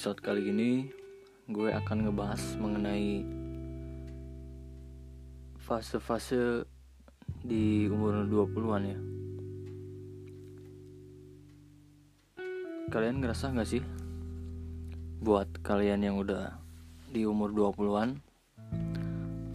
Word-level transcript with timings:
episode 0.00 0.24
kali 0.24 0.48
ini 0.48 0.88
gue 1.44 1.68
akan 1.76 2.08
ngebahas 2.08 2.56
mengenai 2.56 3.20
fase-fase 5.60 6.64
di 7.44 7.84
umur 7.84 8.24
20-an 8.24 8.82
ya. 8.88 8.98
Kalian 12.88 13.20
ngerasa 13.20 13.52
gak 13.52 13.68
sih 13.68 13.84
buat 15.20 15.60
kalian 15.60 16.00
yang 16.00 16.16
udah 16.16 16.56
di 17.12 17.28
umur 17.28 17.52
20-an 17.52 18.24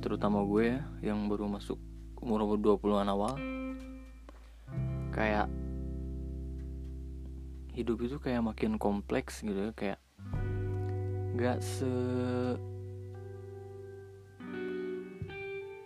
terutama 0.05 0.45
gue 0.45 0.77
yang 1.01 1.25
baru 1.25 1.49
masuk 1.49 1.81
umur 2.21 2.45
umur 2.45 2.61
20-an 2.61 3.09
awal 3.09 3.33
kayak 5.09 5.49
hidup 7.73 7.97
itu 8.05 8.21
kayak 8.21 8.45
makin 8.45 8.77
kompleks 8.77 9.41
gitu 9.41 9.57
ya 9.57 9.73
kayak 9.73 10.04
gak 11.35 11.59
se 11.59 11.91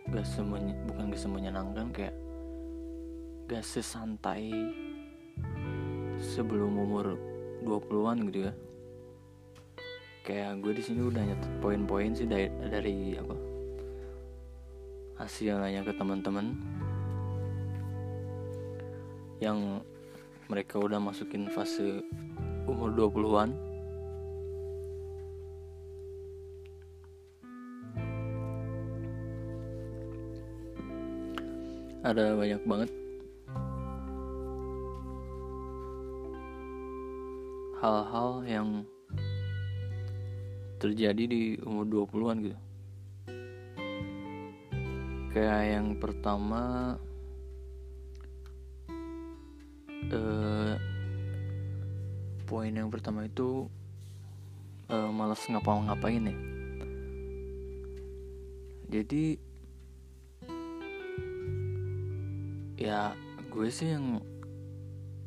gak 0.10 0.26
semenye, 0.26 0.74
bukan 0.86 1.10
gak 1.10 1.22
semenyenangkan 1.22 1.88
kayak 1.90 2.16
gak 3.50 3.66
sesantai 3.66 4.54
sebelum 6.22 6.78
umur 6.78 7.18
20-an 7.66 8.30
gitu 8.30 8.40
ya. 8.46 8.54
Kayak 10.22 10.62
gue 10.62 10.74
di 10.78 10.84
sini 10.86 11.02
udah 11.02 11.24
nyatet 11.26 11.54
poin-poin 11.58 12.14
sih 12.14 12.30
dari, 12.30 12.54
dari 12.70 13.18
apa 13.18 13.36
hasil 15.18 15.58
nanya 15.58 15.82
ke 15.82 15.92
teman-teman 15.98 16.56
yang 19.42 19.82
mereka 20.46 20.78
udah 20.78 21.02
masukin 21.02 21.50
fase 21.50 22.06
umur 22.70 22.94
20-an 22.94 23.69
ada 32.00 32.36
banyak 32.36 32.62
banget. 32.64 32.90
Hal-hal 37.80 38.44
yang 38.48 38.70
terjadi 40.80 41.24
di 41.28 41.44
umur 41.64 42.08
20-an 42.08 42.38
gitu. 42.44 42.58
Kayak 45.30 45.64
yang 45.78 45.88
pertama 46.00 46.96
eh, 50.10 50.74
poin 52.48 52.74
yang 52.74 52.90
pertama 52.90 53.28
itu 53.28 53.68
eh, 54.88 55.12
malas 55.12 55.44
ngapa-ngapain 55.48 56.32
ya. 56.32 56.36
Jadi 58.90 59.49
ya 62.80 63.12
gue 63.52 63.68
sih 63.68 63.92
yang 63.92 64.24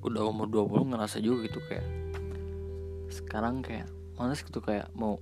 udah 0.00 0.24
umur 0.24 0.48
20 0.48 0.88
ngerasa 0.88 1.20
juga 1.20 1.52
gitu 1.52 1.60
kayak 1.68 1.84
sekarang 3.12 3.60
kayak 3.60 3.92
malas 4.16 4.40
gitu 4.40 4.64
kayak 4.64 4.88
mau 4.96 5.20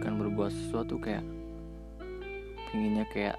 kan 0.00 0.16
berbuat 0.16 0.48
sesuatu 0.48 0.96
kayak 0.96 1.20
pinginnya 2.72 3.04
kayak 3.12 3.36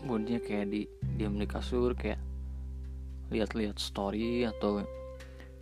moodnya 0.00 0.40
kayak 0.40 0.72
di 0.72 0.88
diam 1.20 1.36
di 1.36 1.44
kasur 1.44 1.92
kayak 1.92 2.16
lihat-lihat 3.28 3.76
story 3.76 4.48
atau 4.48 4.80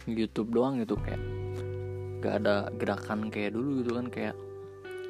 YouTube 0.06 0.54
doang 0.54 0.78
gitu 0.78 0.94
kayak 0.94 1.20
gak 2.22 2.46
ada 2.46 2.70
gerakan 2.78 3.34
kayak 3.34 3.58
dulu 3.58 3.82
gitu 3.82 3.98
kan 3.98 4.06
kayak 4.06 4.34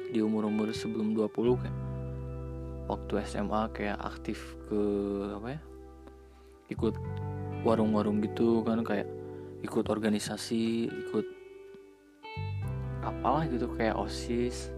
di 0.09 0.19
umur-umur 0.25 0.73
sebelum 0.73 1.13
20 1.13 1.61
kayak 1.61 1.77
waktu 2.89 3.21
SMA 3.23 3.69
kayak 3.71 4.01
aktif 4.01 4.57
ke 4.65 4.81
apa 5.37 5.47
ya 5.53 5.61
ikut 6.73 6.95
warung-warung 7.61 8.19
gitu 8.25 8.65
kan 8.65 8.81
kayak 8.81 9.05
ikut 9.61 9.85
organisasi 9.87 10.89
ikut 10.89 11.25
apalah 13.05 13.45
gitu 13.47 13.69
kayak 13.77 13.95
osis 13.95 14.73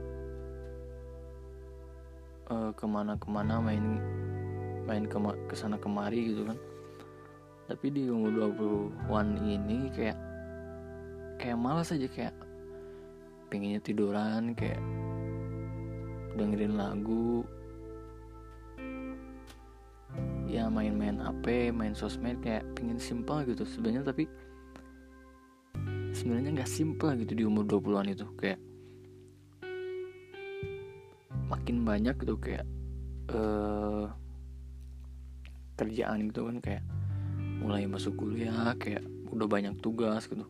uh, 2.51 2.71
ke 2.75 2.85
mana-kemana 2.85 3.63
main 3.63 3.97
main 4.85 5.07
ke 5.07 5.17
ke 5.47 5.55
sana 5.55 5.79
kemari 5.79 6.35
gitu 6.35 6.43
kan. 6.43 6.57
Tapi 7.71 7.87
di 7.87 8.11
umur 8.11 8.51
20-an 8.51 9.39
ini 9.47 9.87
kayak 9.95 10.19
kayak 11.39 11.55
malas 11.55 11.95
aja 11.95 12.07
kayak 12.11 12.35
pengennya 13.47 13.79
tiduran 13.79 14.51
kayak 14.51 14.83
dengerin 16.35 16.75
lagu 16.75 17.47
ya 20.51 20.67
main-main 20.67 21.15
HP 21.23 21.71
main 21.71 21.95
sosmed 21.95 22.43
kayak 22.43 22.67
pengen 22.75 22.99
simpel 22.99 23.47
gitu 23.47 23.63
sebenarnya 23.63 24.03
tapi 24.03 24.27
sebenarnya 26.11 26.59
nggak 26.59 26.67
simpel 26.67 27.15
gitu 27.23 27.31
di 27.31 27.43
umur 27.47 27.63
20-an 27.63 28.11
itu 28.11 28.27
kayak 28.35 28.59
makin 31.47 31.83
banyak 31.87 32.15
gitu 32.19 32.35
kayak 32.35 32.67
uh, 33.31 34.11
kerjaan 35.79 36.27
gitu 36.31 36.47
kan 36.47 36.57
kayak 36.59 36.83
mulai 37.63 37.87
masuk 37.87 38.15
kuliah 38.19 38.75
kayak 38.75 39.03
udah 39.31 39.47
banyak 39.47 39.75
tugas 39.79 40.27
gitu. 40.27 40.43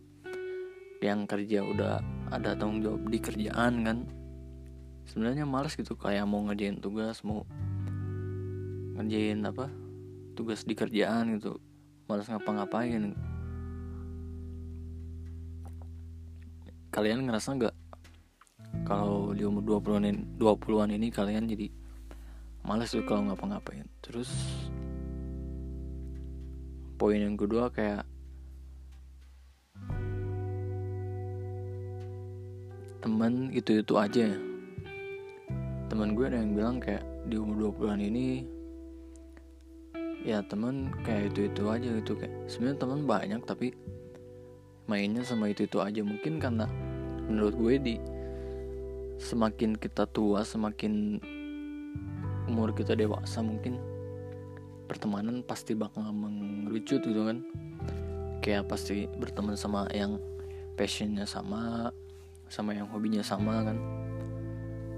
Yang 1.02 1.20
kerja 1.30 1.60
udah 1.66 1.94
ada 2.30 2.54
tanggung 2.54 2.86
jawab 2.86 3.02
di 3.10 3.18
kerjaan 3.18 3.74
kan. 3.86 3.98
Sebenarnya 5.10 5.50
males 5.50 5.74
gitu 5.74 5.98
kayak 5.98 6.30
mau 6.30 6.46
ngerjain 6.46 6.78
tugas 6.78 7.26
mau 7.26 7.46
ngerjain 8.96 9.42
apa 9.42 9.81
tugas 10.34 10.64
di 10.64 10.74
kerjaan 10.74 11.38
gitu. 11.38 11.60
Malas 12.08 12.28
ngapa-ngapain. 12.28 13.16
Kalian 16.92 17.24
ngerasa 17.24 17.56
nggak 17.56 17.76
kalau 18.84 19.32
di 19.36 19.44
umur 19.48 19.80
20-an 19.80 20.08
ini, 20.08 20.22
20-an 20.40 20.92
ini 20.96 21.08
kalian 21.12 21.48
jadi 21.48 21.68
malas 22.64 22.92
tuh 22.92 23.04
kalau 23.08 23.28
ngapa-ngapain? 23.32 23.88
Terus 24.04 24.32
poin 27.00 27.20
yang 27.20 27.40
kedua 27.40 27.72
kayak 27.72 28.04
temen 33.02 33.50
itu 33.56 33.82
itu 33.82 33.94
aja. 33.98 34.28
Teman 35.92 36.16
gue 36.16 36.26
ada 36.28 36.40
yang 36.40 36.56
bilang 36.56 36.78
kayak 36.80 37.04
di 37.28 37.36
umur 37.36 37.76
20-an 37.76 38.00
ini 38.00 38.48
ya 40.22 40.46
teman 40.46 40.94
kayak 41.02 41.34
itu 41.34 41.50
itu 41.50 41.64
aja 41.66 41.90
gitu 41.98 42.14
kayak 42.14 42.34
sebenarnya 42.46 42.78
teman 42.78 43.02
banyak 43.10 43.42
tapi 43.42 43.74
mainnya 44.92 45.24
sama 45.24 45.48
itu 45.48 45.66
itu 45.66 45.80
aja. 45.80 46.04
Mungkin 46.04 46.42
karena 46.42 46.68
menurut 47.32 47.56
gue 47.56 47.74
di 47.80 47.96
semakin 49.22 49.78
kita 49.78 50.10
tua 50.10 50.42
semakin 50.42 51.22
umur 52.50 52.74
kita 52.74 52.98
dewasa 52.98 53.40
mungkin 53.40 53.78
pertemanan 54.90 55.46
pasti 55.46 55.72
bakal 55.72 56.12
mengerucut 56.12 57.00
gitu 57.00 57.22
kan. 57.24 57.40
Kayak 58.42 58.68
pasti 58.68 59.06
berteman 59.08 59.56
sama 59.56 59.88
yang 59.94 60.18
passionnya 60.76 61.24
sama 61.30 61.94
sama 62.52 62.76
yang 62.76 62.90
hobinya 62.92 63.24
sama 63.24 63.64
kan. 63.64 63.78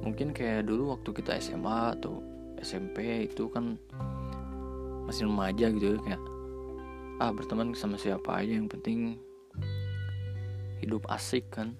Mungkin 0.03 0.33
kayak 0.33 0.67
dulu 0.67 0.97
waktu 0.97 1.09
kita 1.15 1.37
SMA 1.37 1.95
atau 1.99 2.23
SMP 2.59 3.27
itu 3.29 3.51
kan 3.51 3.77
masih 5.05 5.27
remaja 5.27 5.69
gitu 5.73 5.95
ya 5.95 5.99
kayak 6.03 6.21
ah 7.21 7.31
berteman 7.31 7.71
sama 7.77 7.95
siapa 7.99 8.41
aja 8.41 8.57
yang 8.57 8.67
penting 8.67 9.19
hidup 10.81 11.05
asik 11.07 11.47
kan 11.53 11.77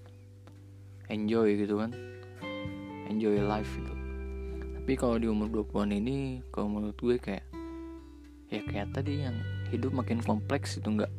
enjoy 1.12 1.54
gitu 1.60 1.80
kan. 1.80 1.92
Enjoy 3.08 3.38
life 3.44 3.70
gitu. 3.78 3.94
Tapi 4.82 4.94
kalau 5.00 5.16
di 5.22 5.28
umur 5.30 5.48
20-an 5.52 5.92
ini 5.96 6.44
kalau 6.52 6.68
menurut 6.68 6.98
gue 7.00 7.16
kayak 7.22 7.46
ya 8.52 8.62
kayak 8.68 8.92
tadi 8.94 9.24
yang 9.24 9.38
hidup 9.72 9.96
makin 9.96 10.20
kompleks 10.22 10.78
itu 10.78 10.86
nggak 10.86 11.12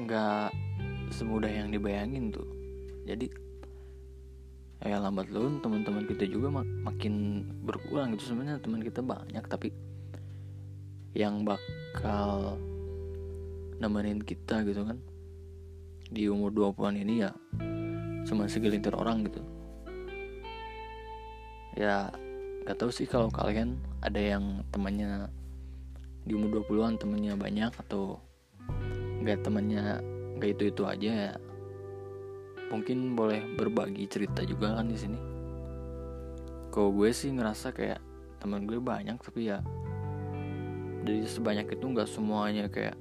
nggak 0.00 0.48
semudah 1.10 1.50
yang 1.50 1.72
dibayangin 1.72 2.30
tuh. 2.30 2.46
Jadi 3.08 3.26
ya 4.80 4.96
lambat 4.96 5.28
laun 5.28 5.60
teman-teman 5.60 6.08
kita 6.08 6.24
juga 6.24 6.48
mak 6.48 6.66
makin 6.88 7.44
berkurang 7.68 8.16
gitu 8.16 8.32
sebenarnya 8.32 8.64
teman 8.64 8.80
kita 8.80 9.04
banyak 9.04 9.44
tapi 9.44 9.68
yang 11.12 11.44
bakal 11.44 12.56
nemenin 13.76 14.22
kita 14.24 14.64
gitu 14.64 14.88
kan 14.88 14.96
di 16.10 16.26
umur 16.26 16.50
20-an 16.50 16.96
ini 16.96 17.22
ya 17.22 17.30
cuma 18.26 18.50
segelintir 18.50 18.92
orang 18.92 19.24
gitu. 19.24 19.40
Ya 21.78 22.10
gak 22.66 22.76
tahu 22.76 22.90
sih 22.92 23.08
kalau 23.08 23.32
kalian 23.32 23.78
ada 24.04 24.18
yang 24.18 24.66
temannya 24.74 25.30
di 26.28 26.36
umur 26.36 26.62
20-an 26.66 27.00
temennya 27.00 27.34
banyak 27.38 27.72
atau 27.86 28.20
nggak 29.24 29.40
temannya 29.44 30.00
nggak 30.36 30.50
itu 30.56 30.64
itu 30.72 30.82
aja 30.84 31.10
ya 31.10 31.32
mungkin 32.70 33.18
boleh 33.18 33.42
berbagi 33.58 34.06
cerita 34.06 34.46
juga 34.46 34.78
kan 34.78 34.86
di 34.86 34.96
sini. 34.96 35.18
Kalau 36.70 36.94
gue 36.94 37.10
sih 37.10 37.34
ngerasa 37.34 37.74
kayak 37.74 37.98
teman 38.38 38.64
gue 38.64 38.78
banyak 38.78 39.18
tapi 39.20 39.50
ya 39.50 39.58
dari 41.02 41.26
sebanyak 41.26 41.66
itu 41.76 41.84
nggak 41.84 42.08
semuanya 42.08 42.70
kayak 42.70 42.94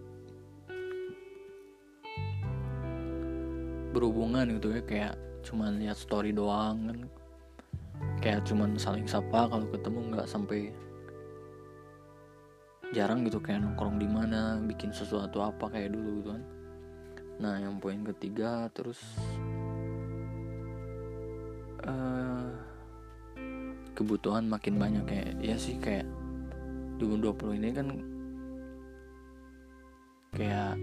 berhubungan 3.94 4.50
gitu 4.58 4.74
ya 4.74 4.82
kayak 4.84 5.16
cuman 5.46 5.78
lihat 5.78 5.96
story 5.96 6.34
doang 6.34 6.90
kan. 6.90 7.00
Kayak 8.20 8.50
cuman 8.50 8.76
saling 8.76 9.06
sapa 9.06 9.48
kalau 9.48 9.70
ketemu 9.70 10.00
nggak 10.12 10.28
sampai 10.28 10.74
jarang 12.90 13.22
gitu 13.22 13.38
kayak 13.38 13.62
nongkrong 13.62 14.02
di 14.02 14.10
mana 14.10 14.58
bikin 14.66 14.90
sesuatu 14.90 15.46
apa 15.46 15.70
kayak 15.70 15.94
dulu 15.94 16.10
gitu 16.20 16.30
kan. 16.34 16.44
Nah 17.40 17.56
yang 17.62 17.78
poin 17.78 18.02
ketiga 18.02 18.68
terus 18.74 18.98
kebutuhan 24.00 24.48
makin 24.48 24.80
banyak 24.80 25.04
kayak 25.04 25.30
ya 25.44 25.60
sih 25.60 25.76
kayak 25.76 26.08
2020 27.04 27.60
ini 27.60 27.70
kan 27.76 27.88
kayak 30.32 30.80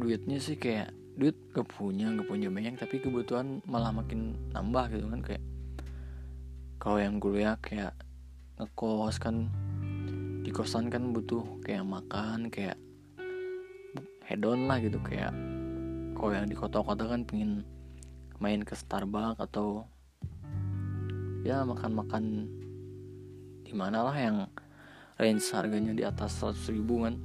duitnya 0.00 0.40
sih 0.40 0.56
kayak 0.56 0.96
duit 1.20 1.36
gak 1.52 1.68
punya 1.68 2.08
gak 2.16 2.24
punya 2.24 2.48
banyak 2.48 2.80
tapi 2.80 3.04
kebutuhan 3.04 3.60
malah 3.68 3.92
makin 3.92 4.32
nambah 4.56 4.96
gitu 4.96 5.06
kan 5.12 5.20
kayak 5.20 5.44
kalau 6.80 6.96
yang 6.96 7.20
kuliah 7.20 7.60
kayak 7.60 7.92
ngekos 8.56 9.20
kan 9.20 9.52
di 10.40 10.48
kosan 10.52 10.88
kan 10.88 11.12
butuh 11.12 11.44
kayak 11.64 11.84
makan 11.84 12.48
kayak 12.48 12.80
hedon 14.24 14.64
lah 14.72 14.80
gitu 14.80 14.96
kayak 15.04 15.36
kalau 16.16 16.32
yang 16.32 16.48
di 16.48 16.56
kota-kota 16.56 17.04
kan 17.04 17.28
pengen 17.28 17.60
main 18.40 18.64
ke 18.64 18.72
Starbucks 18.72 19.40
atau 19.40 19.84
ya 21.44 21.60
makan-makan 21.60 22.48
di 23.68 23.72
mana 23.76 24.00
lah 24.08 24.16
yang 24.16 24.48
range 25.20 25.44
harganya 25.52 25.92
di 25.92 26.02
atas 26.02 26.40
100 26.40 26.72
ribu 26.72 27.04
kan. 27.04 27.20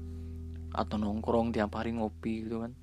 Atau 0.75 1.01
nongkrong 1.01 1.56
tiap 1.56 1.74
hari 1.80 1.95
ngopi 1.95 2.45
gitu 2.45 2.68
kan. 2.68 2.75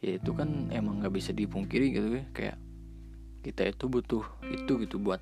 Ya 0.00 0.16
itu 0.16 0.32
kan 0.32 0.72
emang 0.72 1.04
nggak 1.04 1.14
bisa 1.14 1.30
dipungkiri 1.36 1.92
gitu 1.92 2.08
ya. 2.16 2.24
Kayak 2.32 2.56
kita 3.44 3.68
itu 3.70 3.84
butuh 3.86 4.24
itu 4.48 4.72
gitu 4.80 4.96
buat 4.96 5.20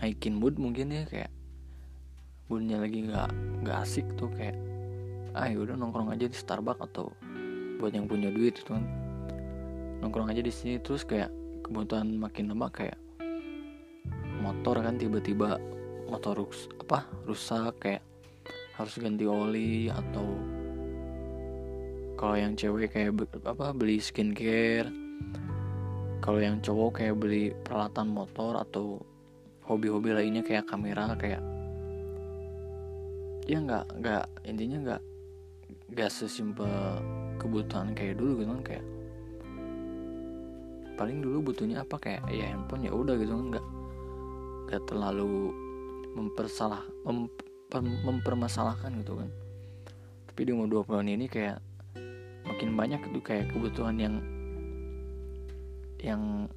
naikin 0.00 0.40
mood 0.40 0.56
mungkin 0.56 0.90
ya. 0.90 1.04
Kayak 1.06 1.30
moodnya 2.48 2.80
lagi 2.80 3.04
nggak 3.04 3.30
nggak 3.62 3.76
asik 3.84 4.08
tuh. 4.16 4.32
Kayak 4.32 4.56
ah 5.36 5.46
ya 5.46 5.60
udah 5.60 5.76
nongkrong 5.76 6.08
aja 6.10 6.24
di 6.24 6.34
Starbucks 6.34 6.80
atau 6.80 7.12
buat 7.76 7.92
yang 7.92 8.08
punya 8.08 8.32
duit 8.32 8.56
itu 8.56 8.72
kan. 8.72 8.82
Nongkrong 10.02 10.32
aja 10.32 10.40
di 10.40 10.50
sini 10.50 10.80
terus 10.82 11.06
kayak 11.06 11.45
kebutuhan 11.66 12.14
makin 12.14 12.54
lama 12.54 12.70
kayak 12.70 12.96
motor 14.38 14.78
kan 14.78 14.94
tiba-tiba 14.94 15.58
motor 16.06 16.38
rus 16.38 16.70
apa 16.78 17.10
rusak 17.26 17.74
kayak 17.82 18.02
harus 18.78 18.94
ganti 19.02 19.26
oli 19.26 19.90
atau 19.90 20.56
kalau 22.16 22.32
yang 22.32 22.56
cewek 22.56 22.96
kayak 22.96 23.12
apa 23.44 23.76
beli 23.76 24.00
skincare. 24.00 24.88
Kalau 26.24 26.40
yang 26.40 26.64
cowok 26.64 27.04
kayak 27.04 27.20
beli 27.20 27.52
peralatan 27.60 28.08
motor 28.08 28.56
atau 28.56 29.04
hobi-hobi 29.68 30.16
lainnya 30.16 30.40
kayak 30.40 30.64
kamera 30.64 31.12
kayak 31.20 31.44
ya 33.46 33.62
nggak 33.62 33.84
nggak 34.00 34.24
intinya 34.48 34.78
nggak 34.82 35.02
nggak 35.92 36.10
sesimpel 36.10 36.66
kebutuhan 37.38 37.94
kayak 37.94 38.18
dulu 38.18 38.42
gitu 38.42 38.48
kan 38.48 38.62
kayak 38.64 38.84
paling 40.96 41.20
dulu 41.20 41.52
butuhnya 41.52 41.84
apa 41.84 42.00
kayak 42.00 42.24
ya 42.32 42.52
handphone 42.52 42.84
ya 42.88 42.92
udah 42.92 43.14
gitu. 43.20 43.32
Kan 43.36 43.46
nggak 43.52 43.66
nggak 44.66 44.82
terlalu 44.88 45.52
mempersalah 46.16 46.82
memper, 47.04 47.80
mempermasalahkan 47.80 48.90
gitu 49.04 49.20
kan. 49.20 49.30
Tapi 50.32 50.40
di 50.48 50.50
umur 50.56 50.84
20 50.88 51.14
ini 51.16 51.28
kayak 51.28 51.60
makin 52.48 52.72
banyak 52.74 53.00
itu 53.12 53.20
kayak 53.20 53.52
kebutuhan 53.52 53.96
yang 54.00 54.16
yang 56.00 56.48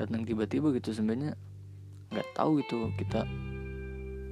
datang 0.00 0.24
tiba-tiba 0.24 0.72
gitu. 0.80 0.96
Sebenarnya 0.96 1.36
nggak 2.10 2.28
tahu 2.34 2.58
gitu 2.64 2.90
kita 2.98 3.28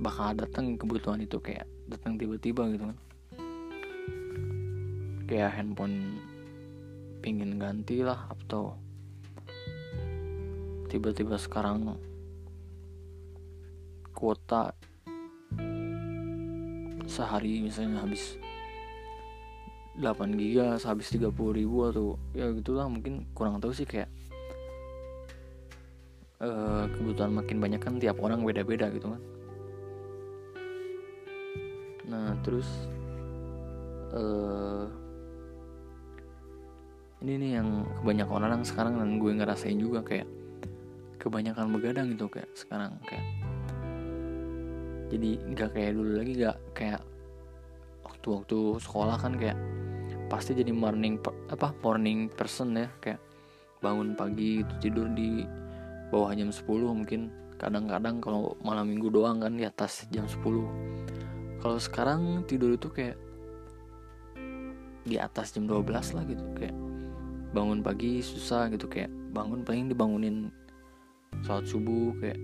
bakal 0.02 0.34
datang 0.34 0.74
kebutuhan 0.80 1.22
itu 1.22 1.38
kayak 1.38 1.66
datang 1.86 2.18
tiba-tiba 2.18 2.66
gitu 2.70 2.90
kan 2.90 2.98
kayak 5.28 5.52
handphone 5.60 6.16
pingin 7.20 7.60
ganti 7.60 8.00
lah 8.00 8.32
atau 8.32 8.72
tiba-tiba 10.88 11.36
sekarang 11.36 12.00
kuota 14.16 14.72
sehari 17.04 17.60
misalnya 17.60 18.00
habis 18.00 18.40
8 20.00 20.38
giga 20.38 20.80
habis 20.80 21.12
30 21.12 21.28
ribu 21.52 21.90
atau 21.90 22.16
ya 22.32 22.48
gitulah 22.54 22.88
mungkin 22.88 23.28
kurang 23.36 23.60
tahu 23.60 23.74
sih 23.74 23.84
kayak 23.84 24.08
uh, 26.38 26.86
kebutuhan 26.94 27.34
makin 27.34 27.58
banyak 27.58 27.82
kan 27.82 27.98
tiap 27.98 28.16
orang 28.22 28.46
beda-beda 28.46 28.88
gitu 28.94 29.10
kan. 29.10 29.22
Nah 32.08 32.38
terus 32.46 32.68
uh, 34.14 34.86
ini 37.22 37.32
nih 37.34 37.50
yang 37.58 37.82
kebanyakan 37.98 38.40
orang 38.46 38.62
sekarang 38.62 38.94
dan 39.02 39.18
gue 39.18 39.32
ngerasain 39.34 39.78
juga 39.78 40.00
kayak 40.06 40.28
kebanyakan 41.18 41.74
begadang 41.74 42.14
gitu 42.14 42.30
kayak 42.30 42.50
sekarang 42.54 42.94
kayak 43.02 43.26
jadi 45.08 45.30
nggak 45.50 45.70
kayak 45.74 45.92
dulu 45.98 46.10
lagi 46.20 46.32
nggak 46.38 46.58
kayak 46.76 47.00
waktu-waktu 48.06 48.58
sekolah 48.78 49.16
kan 49.18 49.34
kayak 49.34 49.58
pasti 50.28 50.52
jadi 50.54 50.70
morning 50.70 51.18
apa 51.48 51.72
morning 51.80 52.28
person 52.30 52.76
ya 52.76 52.86
kayak 53.02 53.18
bangun 53.80 54.14
pagi 54.14 54.62
tidur 54.78 55.08
di 55.10 55.42
bawah 56.10 56.32
jam 56.34 56.50
10 56.50 56.66
mungkin. 56.66 57.30
Kadang-kadang 57.58 58.22
kalau 58.22 58.54
malam 58.62 58.86
minggu 58.86 59.10
doang 59.10 59.42
kan 59.42 59.58
di 59.58 59.66
atas 59.66 60.06
jam 60.14 60.30
10 60.30 60.38
kalau 61.58 61.74
sekarang 61.74 62.46
tidur 62.46 62.78
itu 62.78 62.86
kayak 62.86 63.18
di 65.02 65.18
atas 65.18 65.50
jam 65.50 65.66
12 65.66 65.90
lah 65.90 66.22
gitu 66.22 66.44
kayak 66.54 66.87
bangun 67.52 67.80
pagi 67.80 68.20
susah 68.20 68.68
gitu 68.68 68.88
kayak 68.88 69.08
bangun 69.32 69.64
paling 69.64 69.88
dibangunin 69.88 70.52
saat 71.44 71.64
subuh 71.64 72.12
kayak 72.20 72.40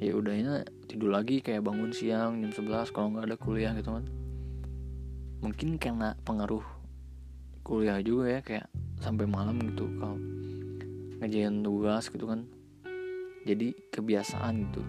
ya 0.00 0.16
udahnya 0.16 0.64
tidur 0.88 1.12
lagi 1.12 1.44
kayak 1.44 1.60
bangun 1.60 1.92
siang 1.92 2.40
jam 2.40 2.52
11 2.52 2.94
kalau 2.96 3.12
nggak 3.12 3.28
ada 3.28 3.36
kuliah 3.36 3.72
gitu 3.76 3.92
kan. 3.92 4.04
Mungkin 5.40 5.76
karena 5.76 6.16
pengaruh 6.24 6.64
kuliah 7.64 8.00
juga 8.00 8.26
ya 8.28 8.40
kayak 8.40 8.66
sampai 9.00 9.28
malam 9.28 9.60
gitu 9.60 9.88
kalau 10.00 10.16
ngejain 11.20 11.60
tugas 11.60 12.08
gitu 12.08 12.24
kan. 12.28 12.48
Jadi 13.44 13.72
kebiasaan 13.92 14.54
gitu. 14.68 14.82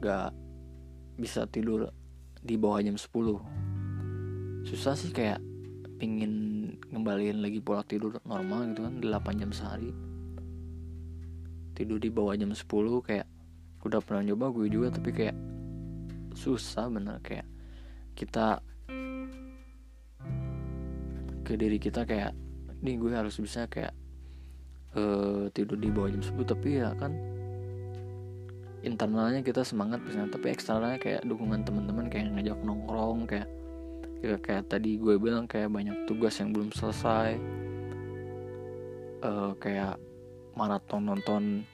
Gak 0.00 0.32
bisa 1.16 1.48
tidur 1.48 1.88
di 2.44 2.60
bawah 2.60 2.84
jam 2.84 2.96
10 3.00 3.56
susah 4.66 4.98
sih 4.98 5.14
kayak 5.14 5.38
pingin 5.96 6.55
ngembaliin 6.92 7.42
lagi 7.42 7.58
pola 7.58 7.82
tidur 7.82 8.18
normal 8.22 8.70
gitu 8.70 8.86
kan 8.86 8.94
8 9.02 9.40
jam 9.42 9.50
sehari. 9.50 9.90
Tidur 11.76 12.00
di 12.00 12.08
bawah 12.08 12.34
jam 12.38 12.54
10 12.54 12.62
kayak 13.02 13.26
udah 13.86 14.02
pernah 14.02 14.22
nyoba 14.26 14.50
gue 14.50 14.66
juga 14.66 14.90
tapi 14.90 15.14
kayak 15.14 15.36
susah 16.34 16.90
bener 16.90 17.22
kayak 17.22 17.46
kita 18.18 18.58
ke 21.46 21.54
diri 21.54 21.78
kita 21.78 22.02
kayak 22.02 22.34
nih 22.82 22.98
gue 22.98 23.14
harus 23.14 23.38
bisa 23.38 23.70
kayak 23.70 23.94
uh, 24.98 25.46
tidur 25.54 25.78
di 25.78 25.86
bawah 25.94 26.10
jam 26.10 26.22
10 26.24 26.34
tapi 26.42 26.82
ya 26.82 26.90
kan 26.98 27.14
internalnya 28.82 29.46
kita 29.46 29.62
semangat 29.62 30.02
misalnya 30.02 30.34
tapi 30.34 30.50
eksternalnya 30.50 30.98
kayak 30.98 31.22
dukungan 31.22 31.62
teman-teman 31.62 32.10
kayak 32.10 32.34
ngajak 32.34 32.58
nongkrong 32.66 33.30
kayak 33.30 33.46
kayak, 34.20 34.40
kayak 34.44 34.64
tadi 34.68 34.96
gue 34.96 35.16
bilang 35.20 35.44
kayak 35.44 35.72
banyak 35.72 36.06
tugas 36.08 36.36
yang 36.40 36.52
belum 36.52 36.70
selesai. 36.72 37.36
Uh, 39.24 39.56
kayak 39.58 39.96
maraton 40.56 41.08
nonton 41.08 41.64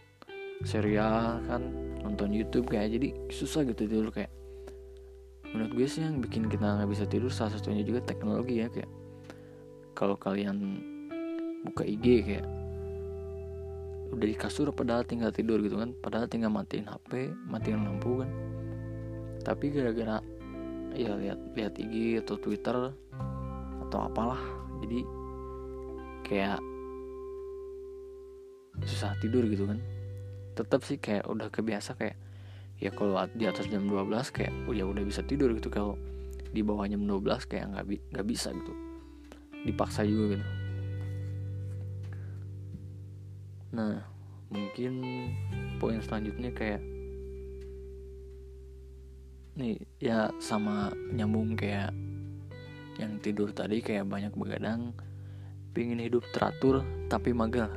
serial 0.62 1.42
kan 1.46 1.62
nonton 2.02 2.30
YouTube 2.34 2.70
kayak 2.70 2.94
jadi 2.94 3.14
susah 3.30 3.66
gitu 3.66 3.86
tidur 3.86 4.10
kayak. 4.10 4.30
Menurut 5.52 5.72
gue 5.76 5.86
sih 5.86 6.00
yang 6.00 6.18
bikin 6.22 6.48
kita 6.48 6.80
nggak 6.80 6.90
bisa 6.90 7.04
tidur 7.04 7.28
salah 7.28 7.52
satunya 7.52 7.84
juga 7.84 8.00
teknologi 8.02 8.64
ya 8.64 8.72
kayak 8.72 8.88
kalau 9.92 10.16
kalian 10.16 10.80
buka 11.68 11.84
IG 11.84 12.06
kayak 12.24 12.46
udah 14.12 14.26
di 14.28 14.36
kasur 14.36 14.68
padahal 14.76 15.08
tinggal 15.08 15.32
tidur 15.32 15.56
gitu 15.64 15.80
kan 15.80 15.96
padahal 15.96 16.28
tinggal 16.28 16.52
matiin 16.52 16.84
HP 16.88 17.32
matiin 17.48 17.84
lampu 17.84 18.24
kan. 18.24 18.30
Tapi 19.42 19.74
gara-gara 19.74 20.22
ya 20.96 21.16
lihat 21.16 21.40
lihat 21.56 21.74
IG 21.78 22.22
atau 22.24 22.36
Twitter 22.38 22.92
atau 23.88 23.98
apalah. 24.04 24.40
Jadi 24.82 25.04
kayak 26.26 26.58
susah 28.82 29.14
tidur 29.20 29.46
gitu 29.46 29.68
kan. 29.68 29.78
Tetap 30.56 30.80
sih 30.84 30.98
kayak 30.98 31.28
udah 31.28 31.48
kebiasa 31.48 31.96
kayak 31.96 32.16
ya 32.82 32.90
kalau 32.90 33.14
di 33.36 33.46
atas 33.46 33.70
jam 33.70 33.86
12 33.86 34.10
kayak 34.34 34.52
oh 34.66 34.74
ya 34.74 34.84
udah 34.88 35.04
bisa 35.04 35.22
tidur 35.22 35.54
gitu. 35.54 35.68
Kalau 35.70 35.96
di 36.52 36.60
bawah 36.60 36.84
jam 36.84 37.04
12 37.04 37.48
kayak 37.48 37.64
nggak 37.72 37.84
bi 37.88 37.96
nggak 38.12 38.26
bisa 38.26 38.52
gitu. 38.52 38.72
Dipaksa 39.62 40.02
juga 40.04 40.36
gitu. 40.36 40.46
Nah 43.72 44.04
mungkin 44.52 44.92
poin 45.80 45.96
selanjutnya 46.04 46.52
kayak 46.52 46.84
nih 49.52 49.76
ya 50.00 50.32
sama 50.40 50.88
nyambung 51.12 51.52
kayak 51.54 51.92
yang 52.96 53.20
tidur 53.20 53.52
tadi 53.52 53.84
kayak 53.84 54.08
banyak 54.08 54.32
begadang 54.32 54.96
pingin 55.72 56.00
hidup 56.00 56.24
teratur 56.32 56.84
tapi 57.08 57.32
mager. 57.32 57.68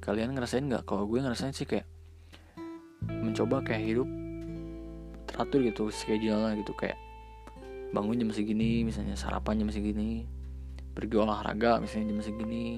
Kalian 0.00 0.32
ngerasain 0.32 0.64
nggak? 0.64 0.88
Kalau 0.88 1.04
gue 1.04 1.20
ngerasain 1.20 1.52
sih 1.52 1.68
kayak 1.68 1.84
mencoba 3.04 3.60
kayak 3.64 3.84
hidup 3.84 4.08
teratur 5.28 5.60
gitu 5.64 5.84
schedule 5.92 6.56
gitu 6.58 6.72
kayak 6.74 6.96
bangun 7.92 8.20
jam 8.20 8.30
segini 8.32 8.84
misalnya 8.84 9.16
sarapan 9.16 9.64
jam 9.64 9.70
segini 9.72 10.28
pergi 10.92 11.14
olahraga 11.16 11.80
misalnya 11.80 12.12
jam 12.12 12.20
segini 12.20 12.76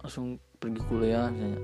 langsung 0.00 0.40
pergi 0.58 0.80
kuliah 0.86 1.28
misalnya. 1.30 1.60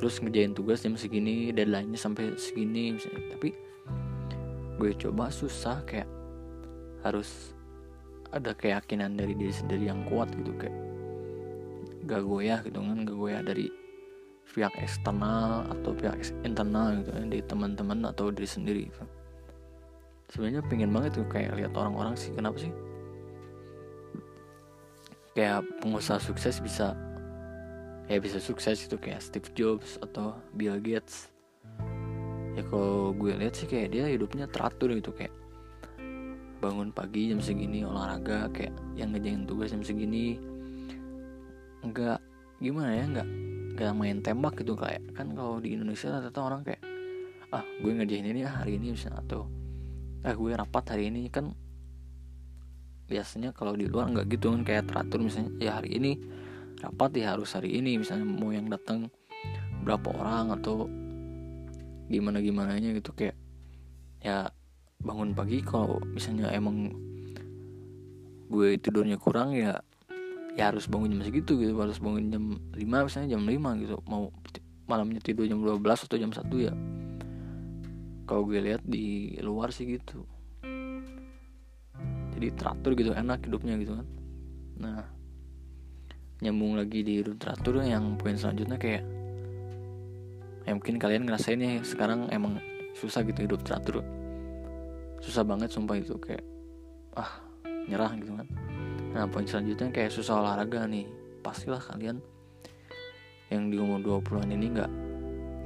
Terus 0.00 0.16
ngerjain 0.24 0.56
tugas 0.56 0.80
jam 0.80 0.96
segini 0.96 1.52
deadline-nya 1.52 2.00
sampai 2.00 2.32
segini 2.40 2.96
misalnya. 2.96 3.36
Tapi 3.36 3.69
gue 4.80 4.96
coba 4.96 5.28
susah 5.28 5.84
kayak 5.84 6.08
harus 7.04 7.52
ada 8.32 8.56
keyakinan 8.56 9.12
dari 9.18 9.36
diri 9.36 9.52
sendiri 9.52 9.92
yang 9.92 10.08
kuat 10.08 10.32
gitu 10.32 10.56
kayak 10.56 10.76
gak 12.08 12.24
goyah 12.24 12.64
gitu 12.64 12.80
kan 12.80 13.04
gak 13.04 13.18
goyah 13.18 13.42
dari 13.44 13.68
pihak 14.50 14.74
eksternal 14.82 15.68
atau 15.70 15.94
pihak 15.94 16.18
internal 16.42 16.98
gitu 16.98 17.10
ya, 17.12 17.22
dari 17.22 17.44
teman-teman 17.46 18.08
atau 18.08 18.34
diri 18.34 18.48
sendiri 18.48 18.82
gitu. 18.90 19.04
sebenarnya 20.34 20.62
pengen 20.66 20.90
banget 20.90 21.20
tuh 21.20 21.26
kayak 21.30 21.54
lihat 21.54 21.76
orang-orang 21.76 22.18
sih 22.18 22.34
kenapa 22.34 22.58
sih 22.58 22.72
kayak 25.38 25.62
pengusaha 25.78 26.18
sukses 26.18 26.58
bisa 26.58 26.98
ya 28.10 28.18
bisa 28.18 28.42
sukses 28.42 28.82
itu 28.90 28.98
kayak 28.98 29.22
Steve 29.22 29.46
Jobs 29.54 30.02
atau 30.02 30.34
Bill 30.58 30.82
Gates 30.82 31.29
ya 32.58 32.62
kalau 32.66 33.14
gue 33.14 33.32
lihat 33.36 33.54
sih 33.54 33.68
kayak 33.70 33.94
dia 33.94 34.04
hidupnya 34.10 34.50
teratur 34.50 34.90
gitu 34.96 35.14
kayak 35.14 35.34
bangun 36.60 36.92
pagi 36.92 37.32
jam 37.32 37.40
segini 37.40 37.86
olahraga 37.86 38.52
kayak 38.52 38.76
yang 38.92 39.16
ngejain 39.16 39.48
tugas 39.48 39.72
jam 39.72 39.80
segini. 39.80 40.36
Enggak 41.80 42.20
gimana 42.60 42.92
ya 42.92 43.04
enggak 43.08 43.28
kayak 43.80 43.94
main 43.96 44.20
tembak 44.20 44.60
gitu 44.60 44.76
kayak 44.76 45.00
kan 45.16 45.32
kalau 45.32 45.56
di 45.56 45.72
Indonesia 45.72 46.12
ternyata 46.12 46.40
orang 46.44 46.60
kayak 46.60 46.82
ah 47.50 47.64
gue 47.80 47.90
ngerjain 47.90 48.28
ini 48.28 48.44
ah 48.44 48.62
hari 48.62 48.76
ini 48.76 48.92
misalnya 48.92 49.24
atau 49.24 49.48
ah 50.20 50.36
gue 50.36 50.50
rapat 50.52 50.84
hari 50.92 51.08
ini 51.08 51.32
kan 51.32 51.56
biasanya 53.10 53.50
kalau 53.50 53.74
di 53.74 53.90
luar 53.90 54.06
nggak 54.12 54.30
gitu 54.30 54.54
kan 54.54 54.62
kayak 54.62 54.84
teratur. 54.86 55.18
Misalnya 55.18 55.50
ya 55.58 55.82
hari 55.82 55.98
ini 55.98 56.14
rapat 56.78 57.10
ya 57.18 57.34
harus 57.34 57.50
hari 57.56 57.74
ini. 57.74 57.98
Misalnya 57.98 58.28
mau 58.28 58.54
yang 58.54 58.70
datang 58.70 59.10
berapa 59.82 60.12
orang 60.14 60.54
atau 60.60 60.86
gimana 62.10 62.42
gimana 62.42 62.74
nya 62.76 62.90
gitu 62.92 63.14
kayak 63.14 63.38
ya 64.20 64.50
bangun 65.00 65.32
pagi 65.32 65.62
kalau 65.62 66.02
misalnya 66.10 66.50
emang 66.50 66.92
gue 68.50 68.76
tidurnya 68.82 69.16
kurang 69.16 69.54
ya 69.54 69.78
ya 70.58 70.74
harus 70.74 70.90
bangun 70.90 71.14
jam 71.14 71.22
segitu 71.22 71.54
gitu 71.56 71.78
harus 71.78 72.02
bangun 72.02 72.34
jam 72.34 72.44
5 72.74 72.82
misalnya 72.82 73.38
jam 73.38 73.46
5 73.46 73.82
gitu 73.86 73.96
mau 74.10 74.34
malamnya 74.90 75.22
tidur 75.22 75.46
jam 75.46 75.62
12 75.62 75.78
atau 75.80 76.18
jam 76.18 76.34
1 76.34 76.50
ya 76.58 76.74
kalau 78.30 78.46
gue 78.46 78.62
lihat 78.62 78.86
di 78.86 79.34
luar 79.42 79.74
sih 79.74 79.90
gitu. 79.90 80.22
Jadi 82.30 82.46
teratur 82.54 82.94
gitu 82.94 83.10
enak 83.10 83.42
hidupnya 83.42 83.74
gitu 83.82 83.98
kan. 83.98 84.06
Nah 84.78 85.02
nyambung 86.38 86.78
lagi 86.78 87.02
di 87.02 87.26
teratur 87.36 87.82
yang 87.82 88.14
poin 88.14 88.38
selanjutnya 88.38 88.78
kayak 88.78 89.02
ya 90.64 90.72
mungkin 90.76 91.00
kalian 91.00 91.24
ngerasain 91.24 91.60
ya 91.60 91.80
sekarang 91.80 92.28
emang 92.28 92.60
susah 92.96 93.24
gitu 93.24 93.46
hidup 93.46 93.60
teratur. 93.64 94.04
Susah 95.20 95.44
banget 95.44 95.72
sumpah 95.72 95.96
itu 96.00 96.16
kayak 96.16 96.44
ah 97.16 97.40
nyerah 97.88 98.12
gitu 98.16 98.32
kan. 98.36 98.48
Nah 99.16 99.24
poin 99.26 99.46
selanjutnya 99.48 99.90
kayak 99.90 100.12
susah 100.12 100.40
olahraga 100.40 100.84
nih. 100.86 101.08
Pastilah 101.40 101.80
kalian 101.80 102.20
yang 103.50 103.72
di 103.72 103.80
umur 103.80 104.22
20an 104.22 104.52
ini 104.52 104.66
nggak 104.76 104.92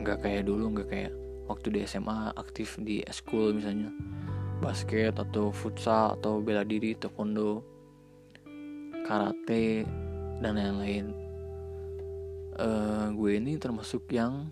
nggak 0.00 0.18
kayak 0.22 0.42
dulu 0.48 0.72
nggak 0.78 0.88
kayak 0.88 1.12
waktu 1.50 1.68
di 1.74 1.80
SMA 1.84 2.32
aktif 2.38 2.78
di 2.80 3.02
school 3.10 3.52
misalnya. 3.54 3.90
Basket 4.62 5.18
atau 5.18 5.50
futsal 5.52 6.16
atau 6.16 6.40
bela 6.40 6.64
diri 6.64 6.96
taekwondo 6.96 7.60
karate 9.04 9.84
dan 10.40 10.56
lain-lain. 10.56 11.06
Uh, 12.54 13.10
gue 13.12 13.36
ini 13.36 13.58
termasuk 13.58 14.06
yang 14.14 14.48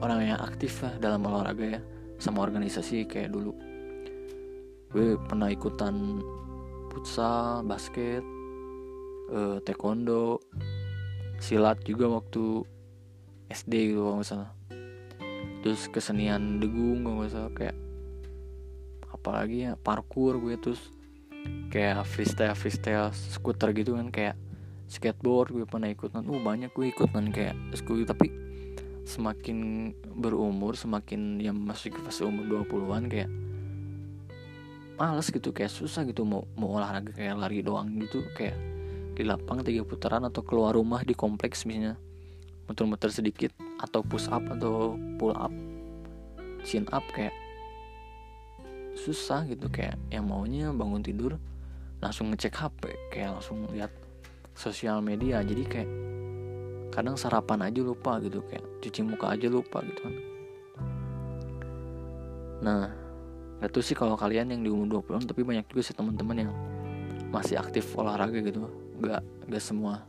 orang 0.00 0.34
yang 0.34 0.40
aktif 0.40 0.80
lah 0.82 0.96
dalam 0.96 1.24
olahraga 1.24 1.78
ya 1.78 1.80
sama 2.20 2.44
organisasi 2.44 3.08
kayak 3.08 3.32
dulu. 3.32 3.52
Gue 4.90 5.16
pernah 5.28 5.48
ikutan 5.48 6.20
futsal 6.90 7.62
basket 7.64 8.24
uh, 9.30 9.62
taekwondo 9.62 10.42
silat 11.40 11.80
juga 11.86 12.10
waktu 12.20 12.66
SD 13.48 13.94
gitu 13.94 14.04
kalau 14.04 14.20
nggak 14.20 14.52
terus 15.60 15.88
kesenian 15.88 16.60
degung 16.60 17.06
kalau 17.06 17.24
nggak 17.24 17.52
kayak 17.56 17.76
apalagi 19.12 19.68
ya 19.68 19.72
parkour 19.80 20.40
gue 20.40 20.56
terus 20.56 20.80
kayak 21.72 22.04
freestyle 22.04 22.56
freestyle 22.56 23.12
skuter 23.12 23.72
gitu 23.72 23.96
kan 23.96 24.08
kayak 24.12 24.36
skateboard 24.90 25.54
gue 25.54 25.64
pernah 25.64 25.86
ikutan. 25.86 26.26
Uh 26.26 26.42
banyak 26.42 26.74
gue 26.74 26.90
ikutan 26.90 27.30
kayak 27.30 27.54
skuter 27.78 28.04
tapi 28.10 28.49
semakin 29.04 29.90
berumur 30.16 30.76
semakin 30.76 31.40
yang 31.40 31.56
masuk 31.56 31.96
ke 31.96 32.00
fase 32.04 32.24
umur 32.24 32.64
20-an 32.66 33.08
kayak 33.08 33.30
males 35.00 35.32
gitu 35.32 35.56
kayak 35.56 35.72
susah 35.72 36.04
gitu 36.04 36.28
mau 36.28 36.44
mau 36.60 36.76
olahraga 36.76 37.16
kayak 37.16 37.40
lari 37.40 37.64
doang 37.64 37.88
gitu 37.96 38.20
kayak 38.36 38.52
di 39.16 39.24
lapang 39.24 39.64
tiga 39.64 39.80
putaran 39.84 40.24
atau 40.28 40.44
keluar 40.44 40.76
rumah 40.76 41.00
di 41.00 41.16
kompleks 41.16 41.64
misalnya 41.64 41.96
muter-muter 42.68 43.08
sedikit 43.08 43.50
atau 43.80 44.04
push 44.04 44.28
up 44.28 44.44
atau 44.52 45.00
pull 45.16 45.32
up 45.32 45.50
chin 46.68 46.84
up 46.92 47.02
kayak 47.16 47.32
susah 48.92 49.48
gitu 49.48 49.72
kayak 49.72 49.96
yang 50.12 50.28
maunya 50.28 50.68
bangun 50.70 51.00
tidur 51.00 51.40
langsung 52.04 52.28
ngecek 52.32 52.52
HP 52.52 52.82
kayak 53.08 53.40
langsung 53.40 53.64
lihat 53.72 53.92
sosial 54.52 55.00
media 55.00 55.40
jadi 55.40 55.64
kayak 55.64 55.90
kadang 56.90 57.14
sarapan 57.14 57.70
aja 57.70 57.80
lupa 57.80 58.18
gitu 58.18 58.42
kayak 58.50 58.66
cuci 58.82 59.00
muka 59.06 59.32
aja 59.34 59.46
lupa 59.46 59.78
gitu 59.86 60.00
kan. 60.02 60.14
Nah 62.60 62.90
tuh 63.70 63.84
sih 63.84 63.94
kalau 63.94 64.16
kalian 64.18 64.50
yang 64.50 64.60
di 64.64 64.70
umur 64.72 65.00
20 65.04 65.20
an 65.20 65.24
tapi 65.28 65.46
banyak 65.46 65.64
juga 65.70 65.82
sih 65.86 65.94
teman-teman 65.94 66.36
yang 66.48 66.52
masih 67.30 67.56
aktif 67.56 67.86
olahraga 67.94 68.42
gitu. 68.42 68.66
Gak, 69.00 69.22
gak 69.48 69.62
semua 69.62 70.04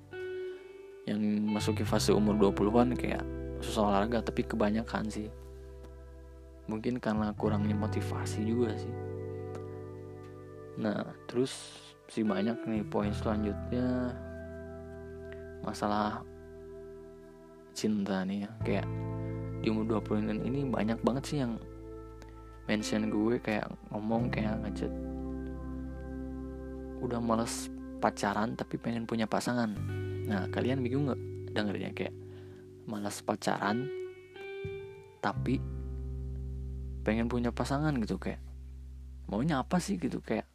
yang 1.05 1.21
masuk 1.49 1.81
ke 1.81 1.85
fase 1.85 2.13
umur 2.13 2.37
20-an 2.37 2.93
kayak 2.93 3.23
susah 3.61 3.89
olahraga 3.89 4.25
tapi 4.25 4.41
kebanyakan 4.45 5.09
sih. 5.09 5.29
Mungkin 6.65 6.97
karena 6.97 7.33
kurangnya 7.37 7.77
motivasi 7.77 8.41
juga 8.45 8.73
sih. 8.73 8.93
Nah 10.81 11.03
terus 11.29 11.51
sih 12.09 12.25
banyak 12.25 12.57
nih 12.65 12.83
poin 12.87 13.11
selanjutnya. 13.13 14.15
Masalah 15.61 16.25
cinta 17.81 18.21
nih 18.21 18.45
ya. 18.45 18.49
Kayak 18.61 18.87
di 19.65 19.73
umur 19.73 19.97
20 19.97 20.45
ini 20.45 20.69
banyak 20.69 21.01
banget 21.01 21.23
sih 21.25 21.37
yang 21.41 21.57
mention 22.69 23.09
gue 23.09 23.41
kayak 23.41 23.65
ngomong 23.89 24.29
kayak 24.29 24.61
ngechat. 24.61 24.93
Udah 27.01 27.17
males 27.17 27.73
pacaran 27.97 28.53
tapi 28.53 28.77
pengen 28.77 29.09
punya 29.09 29.25
pasangan. 29.25 29.73
Nah 30.29 30.45
kalian 30.53 30.85
bingung 30.85 31.09
nggak 31.09 31.21
dengernya 31.57 31.89
kayak 31.97 32.13
males 32.85 33.17
pacaran 33.25 33.89
tapi 35.21 35.57
pengen 37.01 37.29
punya 37.29 37.49
pasangan 37.49 37.97
gitu 37.97 38.21
kayak 38.21 38.41
maunya 39.25 39.61
apa 39.61 39.81
sih 39.81 39.97
gitu 39.97 40.21
kayak 40.21 40.45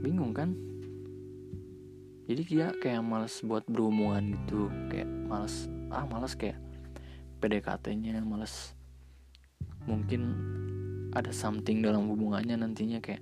bingung 0.00 0.32
kan 0.32 0.56
jadi 2.30 2.42
dia 2.46 2.66
kayak 2.78 3.02
males 3.02 3.42
buat 3.42 3.66
berhubungan 3.66 4.38
gitu 4.38 4.70
kayak 4.86 5.10
males 5.26 5.66
ah 5.90 6.06
males 6.06 6.38
kayak 6.38 6.54
PDKT-nya 7.42 8.22
males 8.22 8.78
mungkin 9.90 10.38
ada 11.10 11.34
something 11.34 11.82
dalam 11.82 12.06
hubungannya 12.06 12.54
nantinya 12.54 13.02
kayak 13.02 13.18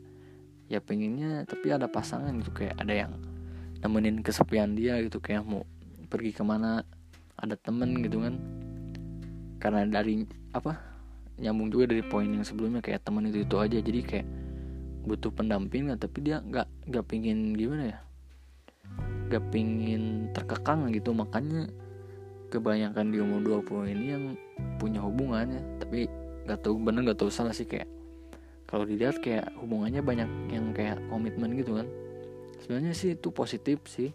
ya 0.69 0.85
pengennya 0.85 1.49
tapi 1.49 1.73
ada 1.73 1.89
pasangan 1.89 2.37
gitu 2.45 2.53
kayak 2.53 2.77
ada 2.77 3.09
yang 3.09 3.13
nemenin 3.81 4.21
kesepian 4.21 4.77
dia 4.77 5.01
gitu 5.01 5.25
kayak 5.25 5.41
mau 5.41 5.65
pergi 6.13 6.37
ke 6.37 6.45
mana 6.45 6.85
ada 7.41 7.55
temen 7.57 8.05
gitu 8.05 8.21
kan. 8.21 8.37
Karena 9.63 9.89
dari 9.89 10.29
apa 10.53 10.77
nyambung 11.39 11.71
juga 11.71 11.95
dari 11.95 12.03
poin 12.05 12.29
yang 12.29 12.45
sebelumnya 12.45 12.85
kayak 12.85 13.07
temen 13.07 13.31
itu 13.31 13.47
itu 13.47 13.57
aja. 13.57 13.79
Jadi 13.81 14.01
kayak 14.05 14.27
butuh 15.09 15.33
pendamping 15.33 15.89
tapi 15.97 16.21
dia 16.21 16.45
nggak 16.45 16.93
nggak 16.93 17.05
pingin 17.09 17.57
gimana 17.57 17.97
ya 17.97 17.99
nggak 19.29 19.45
pingin 19.53 20.33
terkekang 20.33 20.89
gitu. 20.91 21.13
Makanya 21.13 21.69
kebanyakan 22.49 23.13
di 23.13 23.19
umur 23.21 23.61
20 23.63 23.95
ini 23.95 24.07
yang 24.11 24.25
punya 24.81 25.05
hubungannya. 25.05 25.61
Tapi 25.79 26.09
nggak 26.49 26.61
tahu 26.65 26.81
bener 26.81 27.05
nggak 27.05 27.21
tahu 27.21 27.31
salah 27.31 27.53
sih. 27.53 27.69
Kayak 27.69 27.87
kalau 28.69 28.89
dilihat 28.89 29.21
kayak 29.21 29.53
hubungannya 29.61 30.01
banyak 30.01 30.31
yang 30.53 30.73
kayak 30.73 30.99
komitmen 31.13 31.55
gitu 31.57 31.79
kan. 31.79 31.87
Sebenarnya 32.65 32.93
sih 32.97 33.15
itu 33.15 33.29
positif 33.31 33.85
sih. 33.87 34.11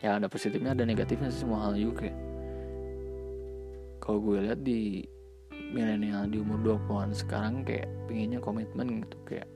Ya 0.00 0.16
ada 0.16 0.30
positifnya 0.30 0.72
ada 0.72 0.88
negatifnya 0.88 1.28
sih 1.28 1.44
semua 1.44 1.68
hal 1.68 1.76
juga. 1.76 2.08
Kalau 4.00 4.24
gue 4.24 4.40
lihat 4.40 4.64
di 4.64 5.04
milenial 5.68 6.32
di 6.32 6.40
umur 6.40 6.80
20-an 6.80 7.12
sekarang 7.12 7.60
kayak 7.66 7.88
pinginnya 8.08 8.40
komitmen 8.40 9.04
gitu. 9.04 9.16
Kayak 9.28 9.48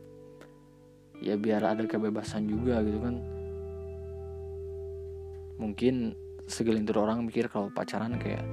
ya 1.23 1.39
biar 1.39 1.63
ada 1.63 1.87
kebebasan 1.87 2.51
juga 2.51 2.83
gitu 2.83 2.99
kan 2.99 3.42
mungkin 5.57 6.17
segelintir 6.47 6.97
orang 6.99 7.25
mikir 7.25 7.49
kalau 7.49 7.73
pacaran 7.73 8.21
kayak 8.21 8.45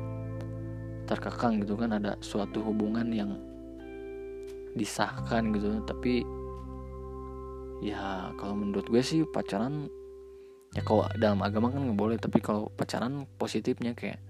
terkekang 1.10 1.64
gitu 1.66 1.74
kan 1.76 1.96
ada 1.98 2.16
suatu 2.22 2.62
hubungan 2.62 3.10
yang 3.10 3.36
disahkan 4.78 5.52
gitu. 5.56 5.82
Tapi 5.84 6.22
ya 7.80 8.32
kalau 8.36 8.60
menurut 8.60 8.86
gue 8.88 9.02
sih 9.02 9.24
pacaran 9.24 9.88
ya 10.76 10.86
kalau 10.86 11.08
dalam 11.18 11.42
agama 11.42 11.74
kan 11.74 11.82
nggak 11.82 11.98
boleh 11.98 12.18
tapi 12.22 12.38
kalau 12.44 12.70
pacaran 12.78 13.26
positifnya 13.42 13.98
kayak 13.98 14.22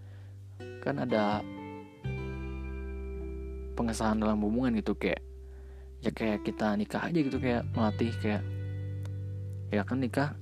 kan 0.79 1.03
ada 1.03 1.43
pengesahan 3.75 4.19
dalam 4.19 4.39
hubungan 4.39 4.75
gitu 4.79 4.95
kayak 4.95 5.19
ya 5.99 6.11
kayak 6.15 6.47
kita 6.47 6.79
nikah 6.79 7.03
aja 7.03 7.19
gitu 7.19 7.37
kayak 7.43 7.67
melatih 7.75 8.11
kayak 8.23 8.43
ya 9.67 9.83
kan 9.83 9.99
nikah 9.99 10.35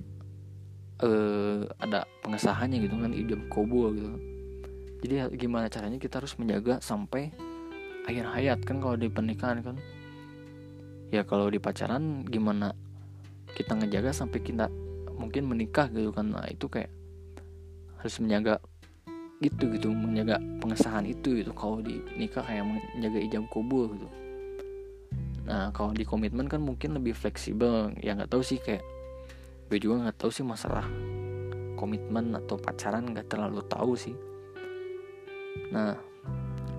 eh 0.98 1.62
ada 1.78 2.10
pengesahannya 2.26 2.82
gitu 2.82 2.96
kan 2.98 3.14
ijab 3.14 3.42
kabul 3.54 3.94
gitu. 3.94 4.10
Jadi 5.06 5.38
gimana 5.38 5.70
caranya 5.70 6.02
kita 6.02 6.18
harus 6.18 6.34
menjaga 6.42 6.82
sampai 6.82 7.30
akhir 8.10 8.26
hayat 8.34 8.60
kan 8.66 8.82
kalau 8.82 8.98
di 8.98 9.06
pernikahan 9.12 9.62
kan. 9.62 9.78
Ya 11.14 11.22
kalau 11.22 11.54
di 11.54 11.62
pacaran 11.62 12.26
gimana 12.26 12.74
kita 13.54 13.78
ngejaga 13.78 14.12
sampai 14.12 14.42
kita 14.42 14.74
mungkin 15.14 15.46
menikah 15.46 15.86
gitu 15.94 16.10
kan. 16.10 16.34
Nah 16.34 16.50
itu 16.50 16.66
kayak 16.66 16.90
harus 18.02 18.18
menjaga 18.18 18.58
gitu 19.38 19.70
gitu 19.70 19.94
menjaga 19.94 20.42
pengesahan 20.58 21.06
itu 21.06 21.46
gitu. 21.46 21.54
Kalau 21.54 21.78
di 21.78 22.02
nikah 22.18 22.42
kayak 22.42 22.66
menjaga 22.66 23.20
ijab 23.22 23.46
kubur 23.54 23.94
gitu. 23.94 24.10
Nah 25.46 25.70
kalau 25.78 25.94
di 25.94 26.02
komitmen 26.02 26.50
kan 26.50 26.60
mungkin 26.60 26.98
lebih 26.98 27.14
fleksibel. 27.14 27.94
Ya 28.02 28.18
nggak 28.18 28.34
tahu 28.34 28.42
sih 28.42 28.58
kayak 28.58 28.82
gue 29.68 29.78
juga 29.84 30.08
nggak 30.08 30.18
tahu 30.24 30.32
sih 30.32 30.48
masalah 30.48 30.88
komitmen 31.76 32.34
atau 32.34 32.56
pacaran 32.56 33.12
nggak 33.12 33.28
terlalu 33.28 33.62
tahu 33.68 33.94
sih. 33.94 34.16
Nah 35.70 35.94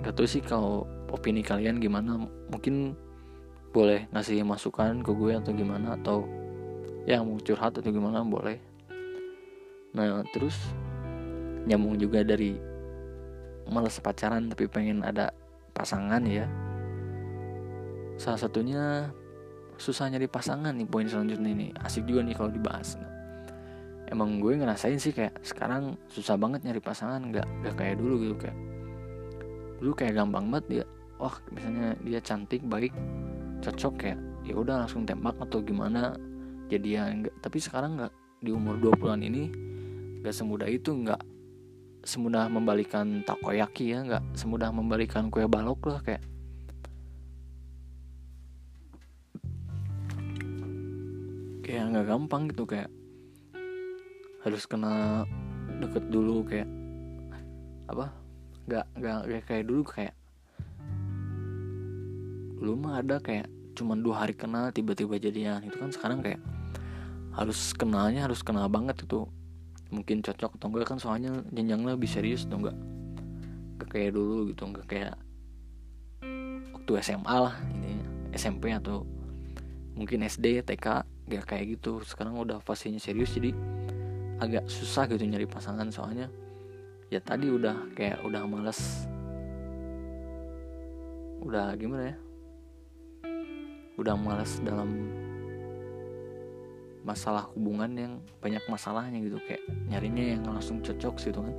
nggak 0.03 0.15
tahu 0.17 0.27
sih 0.27 0.41
kalau 0.41 0.89
opini 1.13 1.45
kalian 1.45 1.79
gimana. 1.79 2.17
Mungkin 2.49 2.97
boleh 3.71 4.09
ngasih 4.11 4.43
masukan 4.43 5.05
ke 5.05 5.13
gue 5.13 5.33
atau 5.37 5.53
gimana 5.53 5.95
atau 6.01 6.25
yang 7.05 7.29
mau 7.29 7.39
curhat 7.41 7.77
atau 7.77 7.93
gimana 7.93 8.25
boleh. 8.25 8.59
Nah 9.93 10.25
terus 10.33 10.57
nyambung 11.69 12.01
juga 12.01 12.25
dari 12.25 12.57
males 13.69 14.01
pacaran 14.01 14.49
tapi 14.49 14.65
pengen 14.65 15.05
ada 15.05 15.31
pasangan 15.77 16.25
ya. 16.25 16.49
Salah 18.17 18.41
satunya 18.41 19.13
susah 19.79 20.11
nyari 20.11 20.27
pasangan 20.27 20.75
nih 20.75 20.85
poin 20.91 21.07
selanjutnya 21.07 21.51
ini 21.55 21.67
asik 21.87 22.05
juga 22.05 22.27
nih 22.27 22.35
kalau 22.35 22.51
dibahas. 22.51 22.99
Emang 24.11 24.43
gue 24.43 24.59
ngerasain 24.59 24.99
sih 24.99 25.15
kayak 25.15 25.39
sekarang 25.47 25.95
susah 26.11 26.35
banget 26.35 26.67
nyari 26.67 26.83
pasangan 26.83 27.23
nggak 27.23 27.47
nggak 27.63 27.75
kayak 27.79 27.97
dulu 27.97 28.15
gitu 28.21 28.35
kayak 28.37 28.59
dulu 29.79 29.93
kayak 29.95 30.13
gampang 30.19 30.51
banget 30.51 30.65
dia 30.67 30.85
wah 31.23 31.35
misalnya 31.55 31.95
dia 32.03 32.19
cantik 32.19 32.63
baik 32.67 32.91
cocok 33.63 33.95
kayak 33.95 34.19
ya 34.43 34.55
udah 34.59 34.83
langsung 34.83 35.07
tembak 35.07 35.39
atau 35.39 35.63
gimana 35.63 36.19
jadian 36.67 37.23
enggak 37.23 37.35
tapi 37.41 37.59
sekarang 37.63 37.97
nggak. 37.97 38.13
Di 38.39 38.55
umur 38.55 38.79
20-an 38.79 39.19
ini 39.27 39.51
nggak 40.23 40.31
semudah 40.31 40.71
itu 40.71 40.95
nggak 40.95 41.19
semudah 42.07 42.47
membalikan 42.47 43.27
takoyaki 43.27 43.91
ya 43.91 44.07
nggak 44.07 44.25
semudah 44.39 44.71
membalikan 44.71 45.27
kue 45.27 45.43
balok 45.51 45.91
lah 45.91 45.99
kayak 46.07 46.23
kayak 51.69 51.93
nggak 51.93 52.07
gampang 52.09 52.49
gitu 52.49 52.65
kayak 52.65 52.89
harus 54.41 54.65
kena 54.65 55.29
deket 55.85 56.09
dulu 56.09 56.41
kayak 56.49 56.65
apa 57.93 58.09
nggak 58.65 58.85
nggak 58.97 59.45
kayak 59.45 59.65
dulu 59.69 59.85
kayak 59.85 60.17
lu 62.57 62.73
mah 62.73 63.05
ada 63.05 63.21
kayak 63.21 63.53
cuman 63.77 64.01
dua 64.01 64.27
hari 64.27 64.35
kenal 64.35 64.73
tiba-tiba 64.75 65.21
jadian 65.21 65.63
itu 65.63 65.77
kan. 65.79 65.93
Sekarang 65.95 66.25
kayak 66.25 66.41
harus 67.37 67.71
kenalnya 67.77 68.27
harus 68.27 68.43
kenal 68.43 68.67
banget 68.67 69.07
itu. 69.07 69.29
Mungkin 69.95 70.25
cocok 70.25 70.59
atau 70.59 70.67
enggak 70.73 70.89
kan 70.89 70.99
soalnya 70.99 71.45
jenjangnya 71.53 71.95
lebih 71.95 72.11
serius 72.11 72.45
atau 72.49 72.65
enggak 72.65 72.77
gak 73.79 73.89
kayak 73.95 74.11
dulu 74.17 74.51
gitu 74.51 74.67
enggak 74.69 74.87
kayak 74.91 75.15
waktu 76.75 76.93
SMA 76.99 77.37
lah 77.39 77.55
ini 77.79 78.03
SMP 78.35 78.75
atau 78.75 79.07
mungkin 79.95 80.27
SD 80.27 80.67
TK 80.67 81.07
gak 81.29 81.45
kayak 81.55 81.79
gitu. 81.79 82.01
Sekarang 82.03 82.35
udah 82.41 82.59
fasenya 82.65 82.99
serius 82.99 83.37
jadi 83.37 83.53
agak 84.41 84.65
susah 84.67 85.05
gitu 85.07 85.23
nyari 85.29 85.45
pasangan. 85.45 85.87
Soalnya 85.93 86.33
ya 87.13 87.21
tadi 87.21 87.53
udah 87.53 87.93
kayak 87.93 88.25
udah 88.25 88.43
males. 88.49 89.07
Udah 91.45 91.77
gimana 91.79 92.11
ya? 92.11 92.17
Udah 94.01 94.15
males 94.17 94.59
dalam 94.65 94.89
masalah 97.07 97.47
hubungan 97.55 97.91
yang 97.95 98.13
banyak 98.43 98.65
masalahnya 98.67 99.23
gitu. 99.23 99.39
Kayak 99.45 99.63
nyarinya 99.87 100.25
yang 100.37 100.43
langsung 100.49 100.83
cocok 100.83 101.15
gitu 101.21 101.41
kan. 101.45 101.55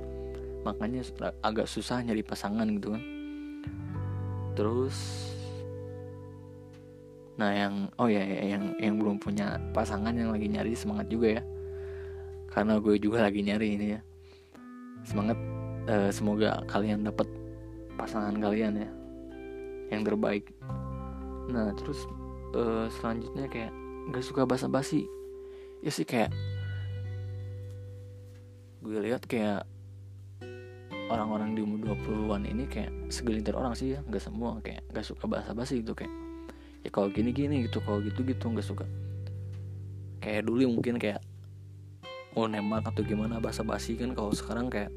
Makanya 0.60 1.00
agak 1.40 1.64
susah 1.64 2.04
nyari 2.04 2.20
pasangan 2.20 2.68
gitu 2.68 2.92
kan. 2.92 3.02
Terus 4.58 4.96
nah 7.38 7.50
yang 7.54 7.88
oh 7.96 8.10
ya, 8.10 8.20
ya 8.20 8.56
yang 8.56 8.74
yang 8.80 8.94
belum 8.98 9.16
punya 9.22 9.56
pasangan 9.70 10.12
yang 10.12 10.34
lagi 10.34 10.50
nyari 10.50 10.74
semangat 10.74 11.06
juga 11.06 11.40
ya. 11.40 11.42
Karena 12.50 12.82
gue 12.82 12.98
juga 12.98 13.22
lagi 13.22 13.40
nyari 13.46 13.78
ini 13.78 13.86
ya. 13.94 14.00
Semangat 15.06 15.38
eh, 15.86 16.10
semoga 16.10 16.66
kalian 16.66 17.06
dapat 17.06 17.28
pasangan 17.94 18.34
kalian 18.36 18.82
ya. 18.82 18.90
Yang 19.94 20.02
terbaik. 20.14 20.44
Nah 21.50 21.74
terus 21.74 22.06
uh, 22.54 22.86
selanjutnya 23.00 23.46
kayak 23.50 23.72
nggak 24.10 24.24
suka 24.24 24.46
basa-basi. 24.46 25.06
Ya 25.82 25.90
sih 25.90 26.06
kayak 26.06 26.30
gue 28.80 28.96
lihat 29.00 29.24
kayak 29.28 29.66
orang-orang 31.10 31.58
di 31.58 31.60
umur 31.60 31.92
20-an 31.98 32.46
ini 32.46 32.64
kayak 32.70 32.90
segelintir 33.10 33.54
orang 33.58 33.74
sih 33.74 33.98
ya. 33.98 34.00
Nggak 34.06 34.22
semua 34.22 34.62
kayak 34.62 34.86
nggak 34.94 35.06
suka 35.06 35.24
basa-basi 35.26 35.82
gitu 35.82 35.94
kayak 35.94 36.12
ya 36.80 36.88
kalau 36.88 37.08
gini-gini 37.12 37.68
gitu 37.68 37.80
kalau 37.84 38.00
gitu-gitu 38.00 38.48
nggak 38.48 38.66
suka. 38.66 38.86
Kayak 40.20 40.48
dulu 40.48 40.76
mungkin 40.80 41.00
kayak 41.00 41.20
mau 42.36 42.46
nembak 42.46 42.86
atau 42.94 43.02
gimana 43.02 43.42
basa-basi 43.42 43.98
kan 43.98 44.14
kalau 44.14 44.30
sekarang 44.30 44.70
kayak 44.70 44.92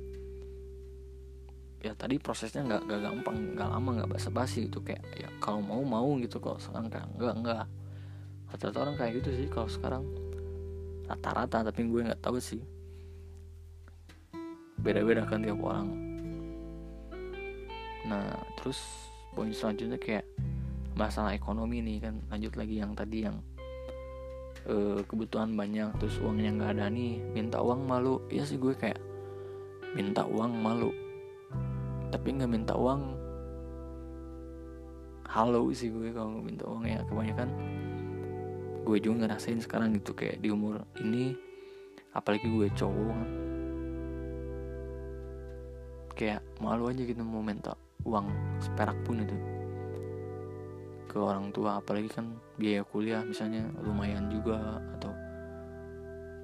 ya 1.84 1.91
tadi 2.00 2.15
prosesnya 2.15 2.63
nggak 2.63 2.82
gak 2.88 3.02
gampang 3.04 3.38
nggak 3.60 3.69
lama 3.69 3.89
nggak 4.00 4.12
basa-basi 4.15 4.72
gitu. 4.72 4.80
Kayak 4.84 5.04
ya 5.15 5.30
kalau 5.43 5.60
mau 5.60 5.84
mau 5.84 6.15
gitu. 6.19 6.39
Kalau 6.39 6.60
sekarang 6.60 6.88
kayak 6.88 7.08
nggak 7.19 7.34
nggak. 7.43 7.65
Rata-rata 8.54 8.78
orang 8.86 8.96
kayak 8.96 9.12
gitu 9.24 9.30
sih 9.34 9.48
kalau 9.52 9.67
sekarang. 9.67 10.04
Rata-rata 11.10 11.67
tapi 11.67 11.82
gue 11.84 12.02
nggak 12.08 12.22
tahu 12.24 12.39
sih. 12.39 12.62
Beda-beda 14.80 15.28
kan 15.28 15.43
tiap 15.43 15.60
orang. 15.60 15.88
Nah 18.08 18.32
terus 18.60 18.80
poin 19.34 19.50
selanjutnya 19.50 19.98
kayak 19.98 20.28
masalah 20.93 21.34
ekonomi 21.34 21.82
nih 21.82 21.97
kan. 22.01 22.15
Lanjut 22.29 22.53
lagi 22.58 22.79
yang 22.79 22.93
tadi 22.93 23.25
yang 23.25 23.38
uh, 24.69 25.01
kebutuhan 25.06 25.53
banyak 25.53 25.89
terus 25.97 26.17
uangnya 26.21 26.53
nggak 26.58 26.71
ada 26.79 26.86
nih 26.89 27.19
minta 27.34 27.60
uang 27.60 27.86
malu. 27.86 28.21
Ya 28.29 28.45
sih 28.45 28.58
gue 28.58 28.73
kayak 28.77 29.01
minta 29.97 30.25
uang 30.25 30.53
malu. 30.53 30.93
Tapi 32.13 32.27
nggak 32.38 32.51
minta 32.51 32.73
uang 32.77 33.17
halo 35.29 35.65
sih 35.73 35.89
gue 35.89 36.13
kalau 36.13 36.41
minta 36.41 36.65
uang. 36.69 36.86
Ya 36.86 37.01
kebanyakan 37.06 37.49
gue 38.84 38.97
juga 38.99 39.25
ngerasain 39.25 39.63
sekarang 39.63 39.95
gitu 39.97 40.12
kayak 40.12 40.43
di 40.43 40.51
umur 40.51 40.84
ini 40.99 41.34
apalagi 42.13 42.45
gue 42.45 42.69
cowok 42.77 43.08
kan. 43.10 43.29
Kayak 46.13 46.45
malu 46.62 46.93
aja 46.93 47.01
gitu 47.01 47.25
mau 47.25 47.41
minta 47.41 47.73
uang 48.06 48.29
seperak 48.62 48.99
pun 49.08 49.23
itu 49.23 49.53
ke 51.13 51.21
orang 51.21 51.54
tua 51.54 51.78
apalagi 51.78 52.10
kan 52.10 52.34
biaya 52.58 52.82
kuliah 52.82 53.21
misalnya 53.21 53.69
lumayan 53.86 54.34
juga 54.34 54.82
atau 54.97 55.13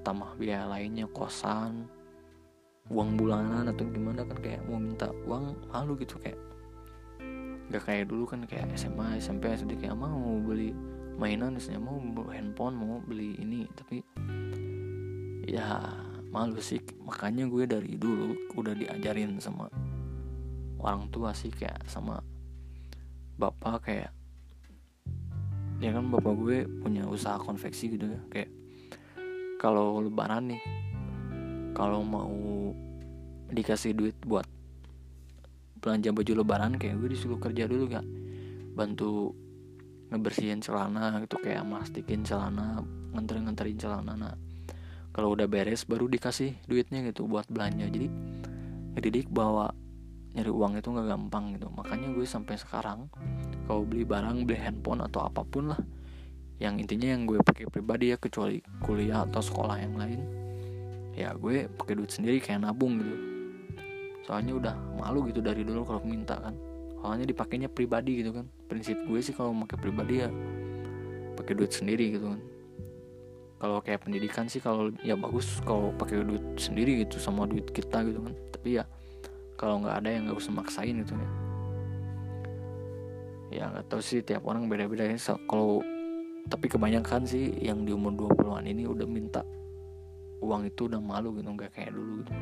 tambah 0.06 0.38
biaya 0.38 0.70
lainnya 0.70 1.10
kosan 1.10 1.90
uang 2.86 3.18
bulanan 3.18 3.66
atau 3.66 3.82
gimana 3.90 4.22
kan 4.22 4.38
kayak 4.38 4.62
mau 4.70 4.78
minta 4.78 5.10
uang 5.26 5.58
malu 5.74 5.98
gitu 5.98 6.14
kayak 6.22 6.38
gak 7.70 7.82
kayak 7.86 8.06
dulu 8.06 8.26
kan 8.30 8.46
kayak 8.46 8.70
SMA 8.78 9.18
SMP 9.18 9.50
SD 9.50 9.78
kayak 9.78 9.98
mau 9.98 10.38
beli 10.38 10.70
mainan 11.18 11.58
misalnya 11.58 11.82
mau 11.82 11.98
beli 11.98 12.38
handphone 12.38 12.74
mau 12.78 13.02
beli 13.02 13.34
ini 13.42 13.66
tapi 13.74 14.02
ya 15.50 15.82
malu 16.30 16.62
sih. 16.62 16.78
Makanya 17.02 17.50
gue 17.50 17.66
dari 17.66 17.98
dulu 17.98 18.54
udah 18.54 18.74
diajarin 18.74 19.36
sama 19.42 19.66
orang 20.80 21.10
tua 21.10 21.34
sih 21.34 21.50
kayak 21.50 21.84
sama 21.90 22.22
bapak 23.36 23.76
kayak 23.84 24.10
ya 25.80 25.96
kan 25.96 26.12
bapak 26.12 26.34
gue 26.36 26.58
punya 26.84 27.08
usaha 27.08 27.40
konveksi 27.40 27.96
gitu 27.96 28.06
ya. 28.06 28.20
Kayak 28.28 28.50
kalau 29.56 30.00
lebaran 30.04 30.52
nih 30.52 30.62
kalau 31.72 32.04
mau 32.04 32.32
dikasih 33.50 33.96
duit 33.96 34.16
buat 34.22 34.46
belanja 35.80 36.12
baju 36.12 36.32
lebaran 36.44 36.76
kayak 36.76 37.00
gue 37.00 37.08
disuruh 37.16 37.40
kerja 37.40 37.64
dulu 37.64 37.88
gak 37.88 38.04
bantu 38.76 39.32
ngebersihin 40.12 40.60
celana 40.60 41.22
gitu 41.24 41.40
kayak 41.40 41.64
mastikin 41.64 42.22
celana 42.22 42.84
nganterin 43.16 43.48
nganterin 43.48 43.78
celana. 43.80 44.12
Nah 44.14 44.34
kalau 45.10 45.34
udah 45.34 45.50
beres 45.50 45.88
baru 45.88 46.06
dikasih 46.06 46.54
duitnya 46.66 47.02
gitu 47.08 47.26
buat 47.26 47.46
belanja. 47.50 47.86
Jadi 47.90 48.06
ngedidik 48.94 49.30
bahwa 49.30 49.74
nyari 50.34 50.50
uang 50.50 50.78
itu 50.78 50.88
nggak 50.90 51.08
gampang 51.10 51.44
gitu. 51.58 51.66
Makanya 51.74 52.14
gue 52.14 52.26
sampai 52.26 52.54
sekarang 52.58 53.10
kalau 53.70 53.86
beli 53.86 54.02
barang 54.02 54.50
beli 54.50 54.58
handphone 54.58 54.98
atau 55.06 55.30
apa 55.30 55.46
pun 55.46 55.70
lah. 55.70 55.78
Yang 56.58 56.74
intinya 56.82 57.14
yang 57.14 57.22
gue 57.22 57.38
pakai 57.38 57.70
pribadi 57.70 58.10
ya 58.10 58.18
kecuali 58.18 58.58
kuliah 58.82 59.22
atau 59.22 59.38
sekolah 59.38 59.78
yang 59.78 59.94
lain. 59.94 60.20
Ya 61.14 61.30
gue 61.38 61.70
pakai 61.70 61.94
duit 61.94 62.10
sendiri 62.10 62.42
kayak 62.42 62.66
nabung 62.66 62.98
gitu. 62.98 63.14
Soalnya 64.26 64.58
udah 64.58 64.74
malu 64.98 65.22
gitu 65.30 65.38
dari 65.38 65.62
dulu 65.62 65.86
kalau 65.86 66.02
minta 66.02 66.34
kan. 66.42 66.58
Soalnya 66.98 67.30
dipakainya 67.30 67.70
pribadi 67.70 68.26
gitu 68.26 68.34
kan. 68.34 68.50
Prinsip 68.66 68.98
gue 69.06 69.22
sih 69.22 69.38
kalau 69.38 69.54
pakai 69.62 69.78
pribadi 69.78 70.26
ya 70.26 70.28
pakai 71.38 71.54
duit 71.54 71.70
sendiri 71.70 72.18
gitu 72.18 72.26
kan. 72.26 72.42
Kalau 73.62 73.78
kayak 73.86 74.02
pendidikan 74.02 74.50
sih 74.50 74.58
kalau 74.58 74.90
ya 75.06 75.14
bagus 75.14 75.62
kalau 75.62 75.94
pakai 75.94 76.26
duit 76.26 76.42
sendiri 76.58 77.06
gitu 77.06 77.22
sama 77.22 77.46
duit 77.46 77.70
kita 77.70 78.02
gitu 78.02 78.18
kan. 78.18 78.34
Tapi 78.50 78.82
ya 78.82 78.84
kalau 79.54 79.78
nggak 79.78 79.94
ada 79.94 80.08
yang 80.10 80.26
nggak 80.26 80.42
usah 80.42 80.50
maksain 80.58 80.98
gitu 81.06 81.14
ya 81.14 81.49
ya 83.50 83.66
nggak 83.70 83.90
tahu 83.90 84.00
sih 84.00 84.22
tiap 84.22 84.46
orang 84.46 84.70
beda-beda 84.70 85.04
ya. 85.04 85.18
Kalau 85.46 85.82
tapi 86.46 86.66
kebanyakan 86.70 87.26
sih 87.26 87.52
yang 87.60 87.84
di 87.84 87.92
umur 87.92 88.14
20-an 88.16 88.64
ini 88.64 88.86
udah 88.86 89.06
minta 89.06 89.42
uang 90.40 90.70
itu 90.70 90.88
udah 90.88 91.02
malu 91.02 91.36
gitu 91.36 91.50
nggak 91.52 91.74
kayak 91.74 91.92
dulu 91.92 92.24
gitu. 92.24 92.32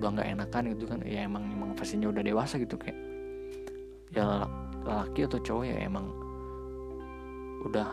Udah 0.00 0.08
nggak 0.14 0.28
enakan 0.38 0.62
gitu 0.72 0.84
kan. 0.88 0.98
Ya 1.04 1.26
emang 1.26 1.44
emang 1.50 1.70
pastinya 1.76 2.08
udah 2.08 2.22
dewasa 2.24 2.56
gitu 2.56 2.78
kayak 2.78 2.96
ya 4.12 4.46
laki 4.82 5.24
atau 5.24 5.40
cowok 5.40 5.64
ya 5.68 5.76
emang 5.88 6.06
udah 7.62 7.88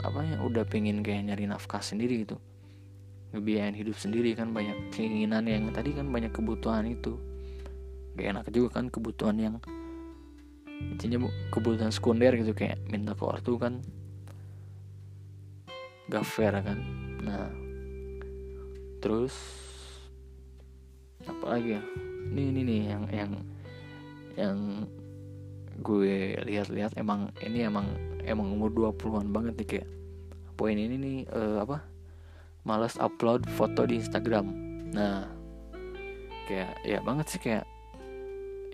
apa 0.00 0.20
ya 0.26 0.38
udah 0.42 0.64
pengen 0.66 1.06
kayak 1.06 1.30
nyari 1.30 1.46
nafkah 1.46 1.82
sendiri 1.82 2.26
gitu. 2.26 2.36
Ngebiayain 3.34 3.74
hidup 3.74 3.98
sendiri 3.98 4.34
kan 4.38 4.54
banyak 4.54 4.94
keinginan 4.94 5.46
yang 5.46 5.70
tadi 5.74 5.90
kan 5.94 6.06
banyak 6.06 6.30
kebutuhan 6.30 6.86
itu. 6.86 7.18
Gak 8.14 8.30
enak 8.30 8.46
juga 8.54 8.78
kan 8.78 8.86
kebutuhan 8.86 9.34
yang 9.38 9.54
intinya 10.82 11.26
kebutuhan 11.50 11.92
sekunder 11.94 12.34
gitu 12.38 12.54
kayak 12.54 12.78
minta 12.88 13.14
ke 13.14 13.24
ortu 13.24 13.58
kan. 13.58 13.82
Gak 16.10 16.24
fair 16.24 16.54
kan. 16.60 16.78
Nah 17.24 17.48
terus 19.00 19.34
apa 21.24 21.56
lagi 21.56 21.76
ya? 21.76 21.82
Ini 22.32 22.42
ini 22.50 22.60
nih 22.64 22.80
yang 22.88 23.04
yang 23.12 23.32
yang 24.34 24.58
gue 25.84 26.38
lihat-lihat 26.46 26.94
emang 26.96 27.34
ini 27.42 27.66
emang 27.66 27.86
emang 28.24 28.54
umur 28.54 28.70
20-an 28.94 29.28
banget 29.34 29.54
nih 29.60 29.68
kayak 29.68 29.88
poin 30.54 30.78
ini 30.78 30.96
nih 30.96 31.18
uh, 31.34 31.64
apa? 31.64 31.82
Malas 32.64 32.96
upload 32.96 33.44
foto 33.52 33.84
di 33.84 34.00
Instagram. 34.00 34.46
Nah 34.94 35.28
kayak 36.48 36.80
ya 36.84 36.98
banget 37.00 37.26
sih 37.28 37.40
kayak 37.40 37.64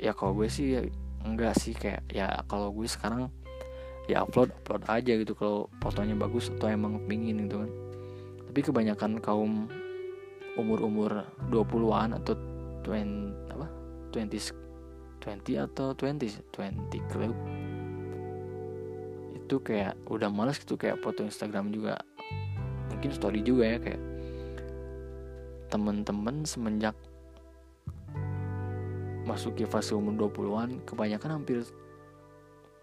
ya 0.00 0.16
kalau 0.16 0.32
gue 0.34 0.48
sih 0.48 0.78
ya, 0.78 0.80
enggak 1.24 1.56
sih 1.56 1.76
kayak 1.76 2.04
ya 2.08 2.44
kalau 2.48 2.72
gue 2.72 2.88
sekarang 2.88 3.28
ya 4.08 4.24
upload 4.24 4.50
upload 4.64 4.82
aja 4.88 5.12
gitu 5.20 5.36
kalau 5.36 5.70
fotonya 5.78 6.16
bagus 6.16 6.50
atau 6.50 6.72
emang 6.72 6.98
pingin 7.06 7.46
gitu 7.46 7.62
kan. 7.62 7.70
Tapi 8.50 8.60
kebanyakan 8.66 9.22
kaum 9.22 9.70
umur-umur 10.58 11.22
20-an 11.52 12.18
atau 12.18 12.34
20 12.82 13.54
apa 13.54 13.66
20 14.10 14.60
20 15.20 15.66
atau 15.68 15.86
20 15.94 16.16
20 16.50 17.12
club 17.12 17.36
itu 19.36 19.56
kayak 19.66 19.98
udah 20.06 20.30
males 20.30 20.58
gitu 20.58 20.74
kayak 20.78 20.98
foto 21.02 21.22
Instagram 21.22 21.70
juga. 21.70 21.98
Mungkin 22.90 23.10
story 23.14 23.40
juga 23.42 23.64
ya 23.66 23.78
kayak 23.78 24.02
temen-temen 25.70 26.42
semenjak 26.42 26.98
masuk 29.30 29.54
ke 29.54 29.64
fase 29.70 29.94
umur 29.94 30.28
20-an 30.28 30.82
kebanyakan 30.82 31.38
hampir 31.38 31.62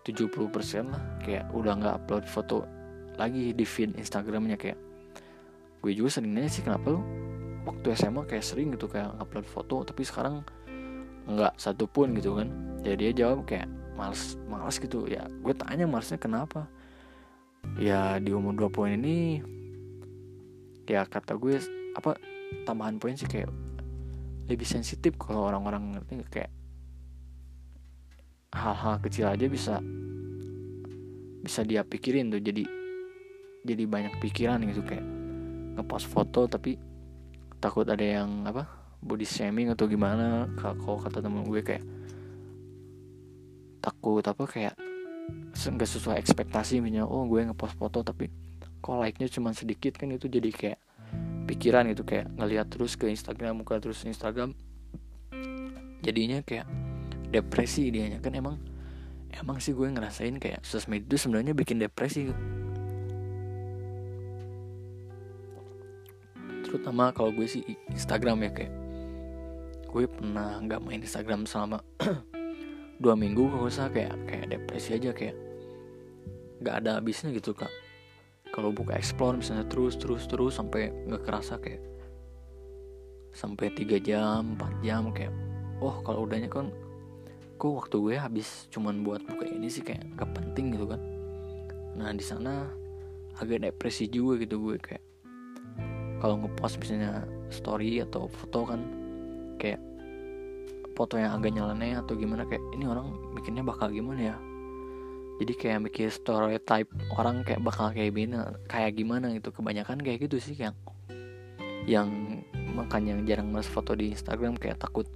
70% 0.07 0.87
lah. 0.87 1.03
Kayak 1.19 1.51
udah 1.51 1.73
nggak 1.75 1.95
upload 2.03 2.23
foto 2.23 2.63
lagi 3.19 3.51
di 3.51 3.65
feed 3.67 3.99
Instagramnya 3.99 4.55
kayak 4.55 4.79
gue 5.83 5.91
juga 5.93 6.17
sering 6.17 6.31
nanya 6.33 6.49
sih 6.49 6.63
kenapa 6.63 6.95
lu 6.95 7.01
waktu 7.67 7.93
SMA 7.99 8.23
kayak 8.23 8.45
sering 8.45 8.71
gitu 8.73 8.87
kayak 8.87 9.11
upload 9.19 9.43
foto 9.43 9.83
tapi 9.83 10.07
sekarang 10.07 10.41
nggak 11.27 11.59
satu 11.59 11.83
pun 11.91 12.15
gitu 12.15 12.39
kan. 12.39 12.47
Ya 12.87 12.95
dia 12.95 13.11
jawab 13.11 13.43
kayak 13.43 13.67
males 13.99 14.39
males 14.47 14.79
gitu. 14.79 15.03
Ya 15.11 15.27
gue 15.43 15.51
tanya 15.51 15.83
malesnya 15.83 16.15
kenapa? 16.15 16.71
Ya 17.75 18.15
di 18.23 18.31
umur 18.31 18.55
20 18.55 18.95
ini 18.95 19.43
ya 20.87 21.03
kata 21.03 21.35
gue 21.35 21.59
apa 21.99 22.15
tambahan 22.63 22.95
poin 22.95 23.19
sih 23.19 23.27
kayak 23.27 23.51
lebih 24.47 24.67
sensitif 24.67 25.15
kalau 25.19 25.47
orang-orang 25.47 25.95
ngerti 25.95 26.23
kayak 26.31 26.51
hal-hal 28.55 28.97
kecil 29.03 29.27
aja 29.27 29.45
bisa 29.47 29.75
bisa 31.43 31.61
dia 31.67 31.83
pikirin 31.83 32.31
tuh 32.31 32.39
jadi 32.39 32.63
jadi 33.67 33.83
banyak 33.83 34.23
pikiran 34.23 34.63
gitu 34.71 34.83
kayak 34.83 35.03
ngepost 35.77 36.07
foto 36.07 36.47
tapi 36.47 36.79
takut 37.59 37.85
ada 37.85 38.01
yang 38.01 38.47
apa 38.47 38.65
body 39.01 39.25
shaming 39.27 39.69
atau 39.73 39.85
gimana. 39.85 40.49
Kalau 40.57 40.97
kata 40.97 41.21
temen 41.21 41.45
gue 41.45 41.61
kayak 41.61 41.85
takut 43.81 44.25
apa 44.25 44.43
kayak 44.49 44.75
nggak 45.53 45.89
sesuai 45.89 46.17
ekspektasi 46.19 46.79
misalnya 46.79 47.07
oh 47.07 47.27
gue 47.27 47.43
ngepost 47.43 47.75
foto 47.75 48.03
tapi 48.03 48.31
kok 48.79 48.95
like 48.99 49.19
nya 49.19 49.27
cuma 49.27 49.51
sedikit 49.51 49.95
kan 49.99 50.11
itu 50.11 50.27
jadi 50.31 50.49
kayak 50.51 50.79
pikiran 51.47 51.87
gitu 51.89 52.03
kayak 52.03 52.27
ngelihat 52.35 52.67
terus 52.67 52.99
ke 52.99 53.07
Instagram 53.07 53.63
muka 53.63 53.79
terus 53.79 54.03
Instagram 54.03 54.51
jadinya 56.03 56.43
kayak 56.43 56.67
depresi 57.31 57.89
dianya. 57.89 58.19
Kan 58.19 58.35
emang 58.35 58.59
emang 59.31 59.57
sih 59.63 59.71
gue 59.71 59.87
ngerasain 59.87 60.35
kayak 60.37 60.61
sosmed 60.67 61.07
itu 61.07 61.15
sebenarnya 61.15 61.55
bikin 61.55 61.79
depresi. 61.79 62.29
Terutama 66.67 67.15
kalau 67.15 67.31
gue 67.31 67.47
sih 67.47 67.63
Instagram 67.89 68.43
ya 68.43 68.51
kayak 68.51 68.73
gue 69.87 70.03
pernah 70.05 70.59
nggak 70.59 70.83
main 70.83 70.99
Instagram 70.99 71.47
selama 71.47 71.79
dua 73.01 73.15
minggu 73.15 73.47
gak 73.47 73.65
usah 73.65 73.87
kayak 73.87 74.13
kayak 74.27 74.45
depresi 74.51 74.99
aja 74.99 75.15
kayak 75.15 75.37
nggak 76.59 76.75
ada 76.83 76.99
habisnya 76.99 77.29
gitu 77.31 77.53
kak 77.53 77.69
kalau 78.53 78.73
buka 78.73 78.95
explore 78.97 79.39
misalnya 79.39 79.65
terus 79.67 79.95
terus 79.99 80.25
terus 80.25 80.57
sampai 80.57 80.91
nggak 81.07 81.23
kerasa 81.23 81.59
kayak 81.59 81.83
sampai 83.37 83.69
tiga 83.77 84.01
jam 84.01 84.57
4 84.57 84.81
jam 84.81 85.13
kayak 85.13 85.33
oh 85.77 86.01
kalau 86.01 86.25
udahnya 86.25 86.49
kan 86.49 86.73
kok 87.57 87.73
waktu 87.73 87.95
gue 87.97 88.15
habis 88.17 88.69
cuman 88.69 89.01
buat 89.01 89.21
buka 89.25 89.45
ini 89.49 89.65
sih 89.65 89.81
kayak 89.81 90.13
gak 90.13 90.29
penting 90.37 90.77
gitu 90.77 90.85
kan. 90.85 91.01
Nah 91.97 92.13
di 92.13 92.21
sana 92.21 92.69
agak 93.37 93.65
depresi 93.65 94.05
juga 94.09 94.41
gitu 94.41 94.61
gue 94.61 94.77
kayak 94.77 95.01
kalau 96.21 96.41
ngepost 96.41 96.81
misalnya 96.81 97.25
story 97.49 98.01
atau 98.01 98.29
foto 98.29 98.65
kan 98.65 98.81
kayak 99.61 99.81
foto 100.97 101.17
yang 101.17 101.37
agak 101.37 101.53
nyeleneh 101.53 101.97
atau 101.97 102.17
gimana 102.17 102.45
kayak 102.45 102.61
ini 102.73 102.89
orang 102.89 103.13
bikinnya 103.37 103.61
bakal 103.61 103.89
gimana 103.93 104.33
ya 104.33 104.35
jadi 105.37 105.53
kayak 105.53 105.79
mikir 105.89 106.09
stereotype 106.09 106.89
orang 107.13 107.45
kayak 107.45 107.61
bakal 107.61 107.93
kayak 107.93 108.09
gimana 108.09 108.57
kayak 108.65 108.97
gimana 108.97 109.25
gitu. 109.37 109.53
Kebanyakan 109.53 110.01
kayak 110.01 110.25
gitu 110.25 110.41
sih 110.41 110.57
yang 110.57 110.73
yang 111.85 112.09
makanya 112.73 113.17
jarang 113.23 113.53
mas 113.53 113.69
foto 113.69 113.93
di 113.93 114.11
Instagram 114.11 114.57
kayak 114.57 114.81
takut 114.81 115.07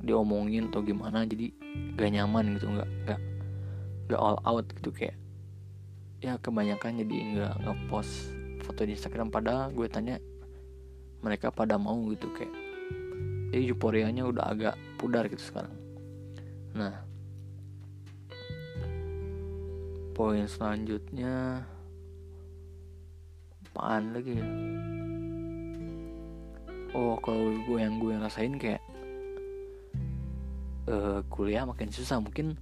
diomongin 0.00 0.72
atau 0.72 0.80
gimana 0.80 1.26
jadi 1.26 1.50
gak 1.98 2.10
nyaman 2.14 2.54
gitu 2.54 2.70
nggak 2.70 2.88
nggak 3.04 3.20
nggak 4.08 4.20
all 4.20 4.40
out 4.48 4.64
gitu 4.80 4.90
kayak. 4.90 5.16
Ya 6.24 6.40
kebanyakan 6.40 7.04
jadi 7.04 7.16
nggak 7.36 7.54
ngepost 7.62 8.32
foto 8.64 8.80
di 8.88 8.96
Instagram 8.96 9.28
padahal 9.28 9.70
gue 9.70 9.86
tanya 9.92 10.16
mereka 11.20 11.52
pada 11.52 11.76
mau 11.76 12.00
gitu 12.10 12.32
kayak. 12.32 12.52
Jadi 13.52 13.64
euforianya 13.72 14.24
udah 14.24 14.44
agak 14.44 14.74
pudar 14.96 15.28
gitu 15.28 15.40
sekarang. 15.40 15.72
Nah 16.72 17.07
poin 20.18 20.50
selanjutnya. 20.50 21.62
Apaan 23.70 24.18
lagi 24.18 24.34
ya? 24.34 24.46
Oh 26.90 27.14
kalau 27.22 27.54
gue 27.62 27.78
yang 27.78 28.02
gue 28.02 28.18
rasain 28.18 28.58
kayak 28.58 28.82
uh, 30.90 31.22
kuliah 31.30 31.62
makin 31.62 31.94
susah. 31.94 32.18
Mungkin 32.18 32.58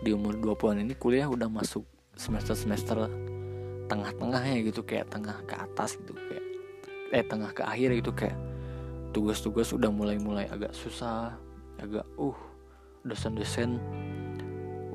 di 0.00 0.16
umur 0.16 0.40
20-an 0.40 0.88
ini 0.88 0.96
kuliah 0.96 1.28
udah 1.28 1.52
masuk 1.52 1.84
semester-semester 2.16 3.12
tengah-tengahnya 3.92 4.64
gitu 4.64 4.80
kayak 4.80 5.12
tengah 5.12 5.36
ke 5.44 5.52
atas 5.52 6.00
gitu 6.00 6.16
kayak 6.16 6.44
eh 7.12 7.24
tengah 7.28 7.52
ke 7.52 7.60
akhir 7.60 7.92
gitu 8.00 8.10
kayak 8.16 8.36
tugas-tugas 9.12 9.68
udah 9.76 9.92
mulai-mulai 9.92 10.48
agak 10.48 10.72
susah 10.72 11.36
agak 11.76 12.08
uh 12.16 12.34
dosen-dosen 13.04 13.78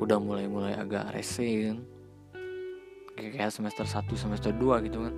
udah 0.01 0.17
mulai-mulai 0.17 0.73
agak 0.75 1.13
resin 1.13 1.90
kayak 3.29 3.53
semester 3.53 3.85
1 3.85 4.09
semester 4.17 4.51
2 4.55 4.87
gitu 4.89 5.05
kan. 5.05 5.13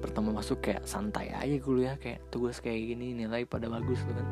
Pertama 0.00 0.32
masuk 0.32 0.64
kayak 0.64 0.88
santai 0.88 1.34
aja 1.34 1.56
kuliah 1.60 2.00
kayak 2.00 2.24
tugas 2.32 2.62
kayak 2.64 2.96
gini 2.96 3.12
nilai 3.12 3.44
pada 3.44 3.68
bagus 3.68 4.00
gitu 4.00 4.16
kan. 4.16 4.28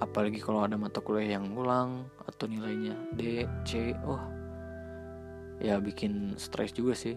Apalagi 0.00 0.40
kalau 0.40 0.64
ada 0.64 0.80
mata 0.80 1.04
kuliah 1.04 1.36
yang 1.36 1.52
ngulang 1.52 2.08
atau 2.24 2.48
nilainya 2.48 2.96
D 3.16 3.44
C 3.64 3.92
oh 4.04 4.20
ya 5.60 5.80
bikin 5.80 6.36
stres 6.40 6.72
juga 6.72 6.96
sih. 6.96 7.16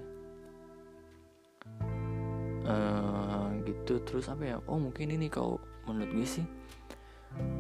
Uh, 2.70 3.56
gitu. 3.64 4.00
Terus 4.04 4.28
apa 4.28 4.44
ya? 4.44 4.58
Oh 4.68 4.80
mungkin 4.80 5.12
ini 5.12 5.32
kau 5.32 5.60
menurut 5.88 6.12
gue 6.12 6.28
sih 6.28 6.46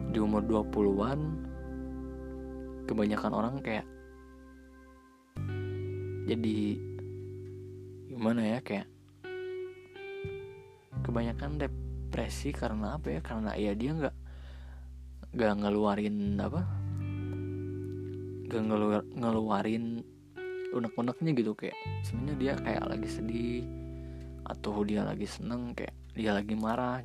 di 0.09 0.17
umur 0.17 0.41
20-an 0.45 1.19
kebanyakan 2.89 3.31
orang 3.33 3.55
kayak 3.61 3.85
jadi 6.29 6.77
gimana 8.13 8.41
ya 8.45 8.59
kayak 8.61 8.85
kebanyakan 11.01 11.57
depresi 11.57 12.53
karena 12.53 13.01
apa 13.01 13.17
ya? 13.17 13.19
Karena 13.25 13.57
ya 13.57 13.73
dia 13.73 13.97
nggak 13.97 14.15
nggak 15.33 15.53
ngeluarin 15.57 16.37
apa? 16.37 16.61
Nggak 18.45 18.61
ngeluar, 18.61 19.01
ngeluarin 19.09 20.05
unek-uneknya 20.69 21.31
gitu 21.33 21.57
kayak 21.57 21.77
sebenarnya 22.05 22.37
dia 22.37 22.53
kayak 22.61 22.83
lagi 22.85 23.09
sedih 23.09 23.65
atau 24.45 24.85
dia 24.85 25.01
lagi 25.01 25.25
seneng 25.25 25.73
kayak 25.73 25.97
dia 26.13 26.37
lagi 26.37 26.53
marah. 26.53 27.01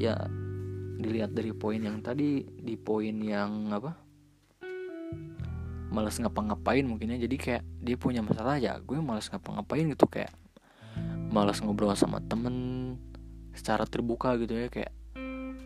Ya 0.00 0.16
dilihat 0.96 1.36
dari 1.36 1.52
poin 1.52 1.80
yang 1.84 2.00
tadi 2.00 2.44
di 2.44 2.76
poin 2.80 3.20
yang 3.20 3.68
apa 3.68 4.09
males 5.90 6.16
ngapa-ngapain 6.22 6.86
mungkinnya 6.86 7.18
jadi 7.18 7.36
kayak 7.36 7.62
dia 7.82 7.96
punya 7.98 8.22
masalah 8.22 8.56
ya 8.62 8.78
gue 8.78 8.96
males 9.02 9.26
ngapa-ngapain 9.26 9.90
gitu. 9.90 10.06
Kayak 10.06 10.32
males 11.30 11.58
ngobrol 11.60 11.94
sama 11.98 12.22
temen 12.22 12.96
secara 13.52 13.84
terbuka 13.84 14.38
gitu 14.38 14.54
ya. 14.54 14.70
Kayak 14.70 14.94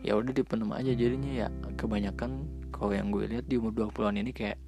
ya 0.05 0.17
udah 0.17 0.33
dipenuh 0.33 0.73
aja 0.73 0.93
jadinya 0.97 1.33
ya. 1.33 1.49
Kebanyakan 1.77 2.49
kalau 2.73 2.93
yang 2.97 3.13
gue 3.13 3.29
lihat 3.29 3.45
di 3.47 3.61
umur 3.61 3.77
20-an 3.77 4.17
ini 4.19 4.33
kayak 4.33 4.59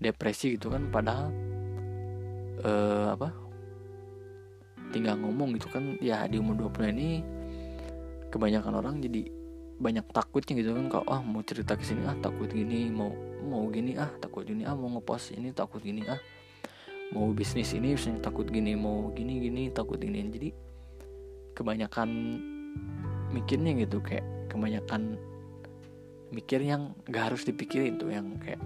depresi 0.00 0.56
gitu 0.56 0.72
kan. 0.72 0.88
Padahal 0.88 1.28
uh, 2.64 3.14
apa 3.14 3.28
tinggal 4.96 5.20
ngomong 5.20 5.60
gitu 5.60 5.68
kan. 5.68 6.00
Ya 6.00 6.24
di 6.24 6.40
umur 6.40 6.72
20 6.72 6.96
ini 6.96 7.20
kebanyakan 8.32 8.72
orang 8.80 9.00
jadi 9.04 9.37
banyak 9.78 10.06
takutnya 10.10 10.58
gitu 10.58 10.74
kan 10.74 10.86
kalau 10.90 11.06
ah 11.06 11.22
mau 11.22 11.42
cerita 11.46 11.78
ke 11.78 11.86
sini 11.86 12.02
ah 12.02 12.18
takut 12.18 12.50
gini 12.50 12.90
mau 12.90 13.14
mau 13.46 13.70
gini 13.70 13.94
ah 13.94 14.10
takut 14.18 14.42
gini 14.42 14.66
ah 14.66 14.74
mau 14.74 14.90
ngepost 14.98 15.38
ini 15.38 15.54
takut 15.54 15.78
gini 15.78 16.02
ah 16.10 16.18
mau 17.14 17.30
bisnis 17.30 17.72
ini 17.72 17.94
misalnya 17.94 18.20
takut 18.20 18.50
gini 18.50 18.74
mau 18.74 19.08
gini 19.16 19.40
gini 19.40 19.72
takut 19.72 19.96
gini. 19.96 20.20
Jadi 20.28 20.50
kebanyakan 21.56 22.10
mikirnya 23.32 23.72
gitu 23.86 24.02
kayak 24.02 24.26
kebanyakan 24.50 25.16
mikir 26.28 26.60
yang 26.60 26.92
gak 27.08 27.32
harus 27.32 27.44
dipikirin 27.48 27.96
tuh 27.96 28.12
yang 28.12 28.36
kayak 28.40 28.60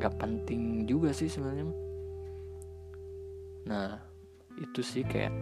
gak 0.00 0.16
penting 0.16 0.88
juga 0.88 1.12
sih 1.12 1.28
sebenarnya 1.28 1.68
nah 3.62 4.00
itu 4.58 4.80
sih 4.82 5.04
kayak 5.06 5.32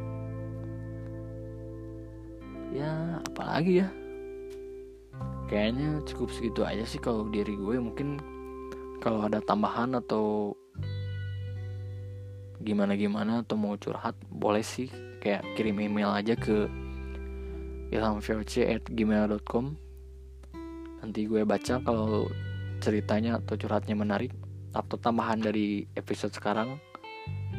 ya 2.70 3.18
apalagi 3.24 3.82
ya 3.82 3.88
kayaknya 5.50 5.98
cukup 6.06 6.30
segitu 6.30 6.62
aja 6.62 6.86
sih 6.86 7.02
kalau 7.02 7.26
diri 7.26 7.58
gue. 7.58 7.74
Mungkin 7.82 8.22
kalau 9.02 9.26
ada 9.26 9.42
tambahan 9.42 9.98
atau 9.98 10.54
gimana 12.62 12.94
gimana 12.94 13.42
atau 13.42 13.58
mau 13.58 13.74
curhat 13.74 14.14
boleh 14.30 14.62
sih. 14.62 14.86
Kayak 15.18 15.42
kirim 15.58 15.82
email 15.82 16.14
aja 16.14 16.38
ke 16.38 16.70
ilhamvoc@gmail.com 17.90 19.66
nanti 21.00 21.24
gue 21.26 21.42
baca 21.42 21.80
kalau 21.82 22.28
ceritanya 22.78 23.40
atau 23.42 23.56
curhatnya 23.56 23.96
menarik 23.98 24.30
atau 24.70 24.94
tambahan 24.94 25.42
dari 25.42 25.90
episode 25.98 26.30
sekarang. 26.30 26.78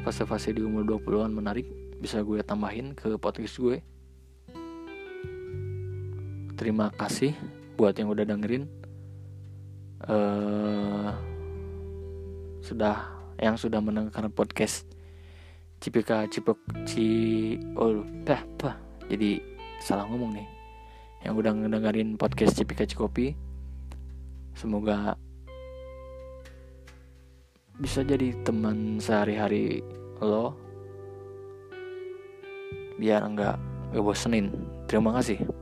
Fase-fase 0.08 0.56
di 0.56 0.64
umur 0.64 0.88
20-an 0.88 1.36
menarik 1.36 1.68
bisa 2.00 2.24
gue 2.24 2.40
tambahin 2.42 2.96
ke 2.96 3.20
podcast 3.20 3.60
gue. 3.60 3.84
Terima 6.56 6.94
kasih 6.94 7.61
buat 7.76 7.96
yang 7.96 8.12
udah 8.12 8.26
dengerin 8.28 8.64
uh, 10.08 11.12
sudah 12.62 12.96
yang 13.42 13.58
sudah 13.58 13.82
mendengarkan 13.82 14.30
podcast 14.30 14.86
Cipika 15.82 16.30
Cipok 16.30 16.62
Ci 16.86 17.58
oh 17.74 18.06
jadi 19.12 19.44
salah 19.82 20.06
ngomong 20.08 20.38
nih. 20.38 20.48
Yang 21.26 21.34
udah 21.42 21.52
ngedengerin 21.58 22.10
podcast 22.16 22.56
Cipika 22.56 22.86
Cikopi 22.86 23.34
semoga 24.54 25.18
bisa 27.82 28.06
jadi 28.06 28.38
teman 28.46 29.02
sehari-hari 29.02 29.82
lo 30.22 30.54
biar 33.02 33.26
nggak 33.26 33.58
ngebosenin. 33.98 34.54
Terima 34.86 35.18
kasih 35.18 35.61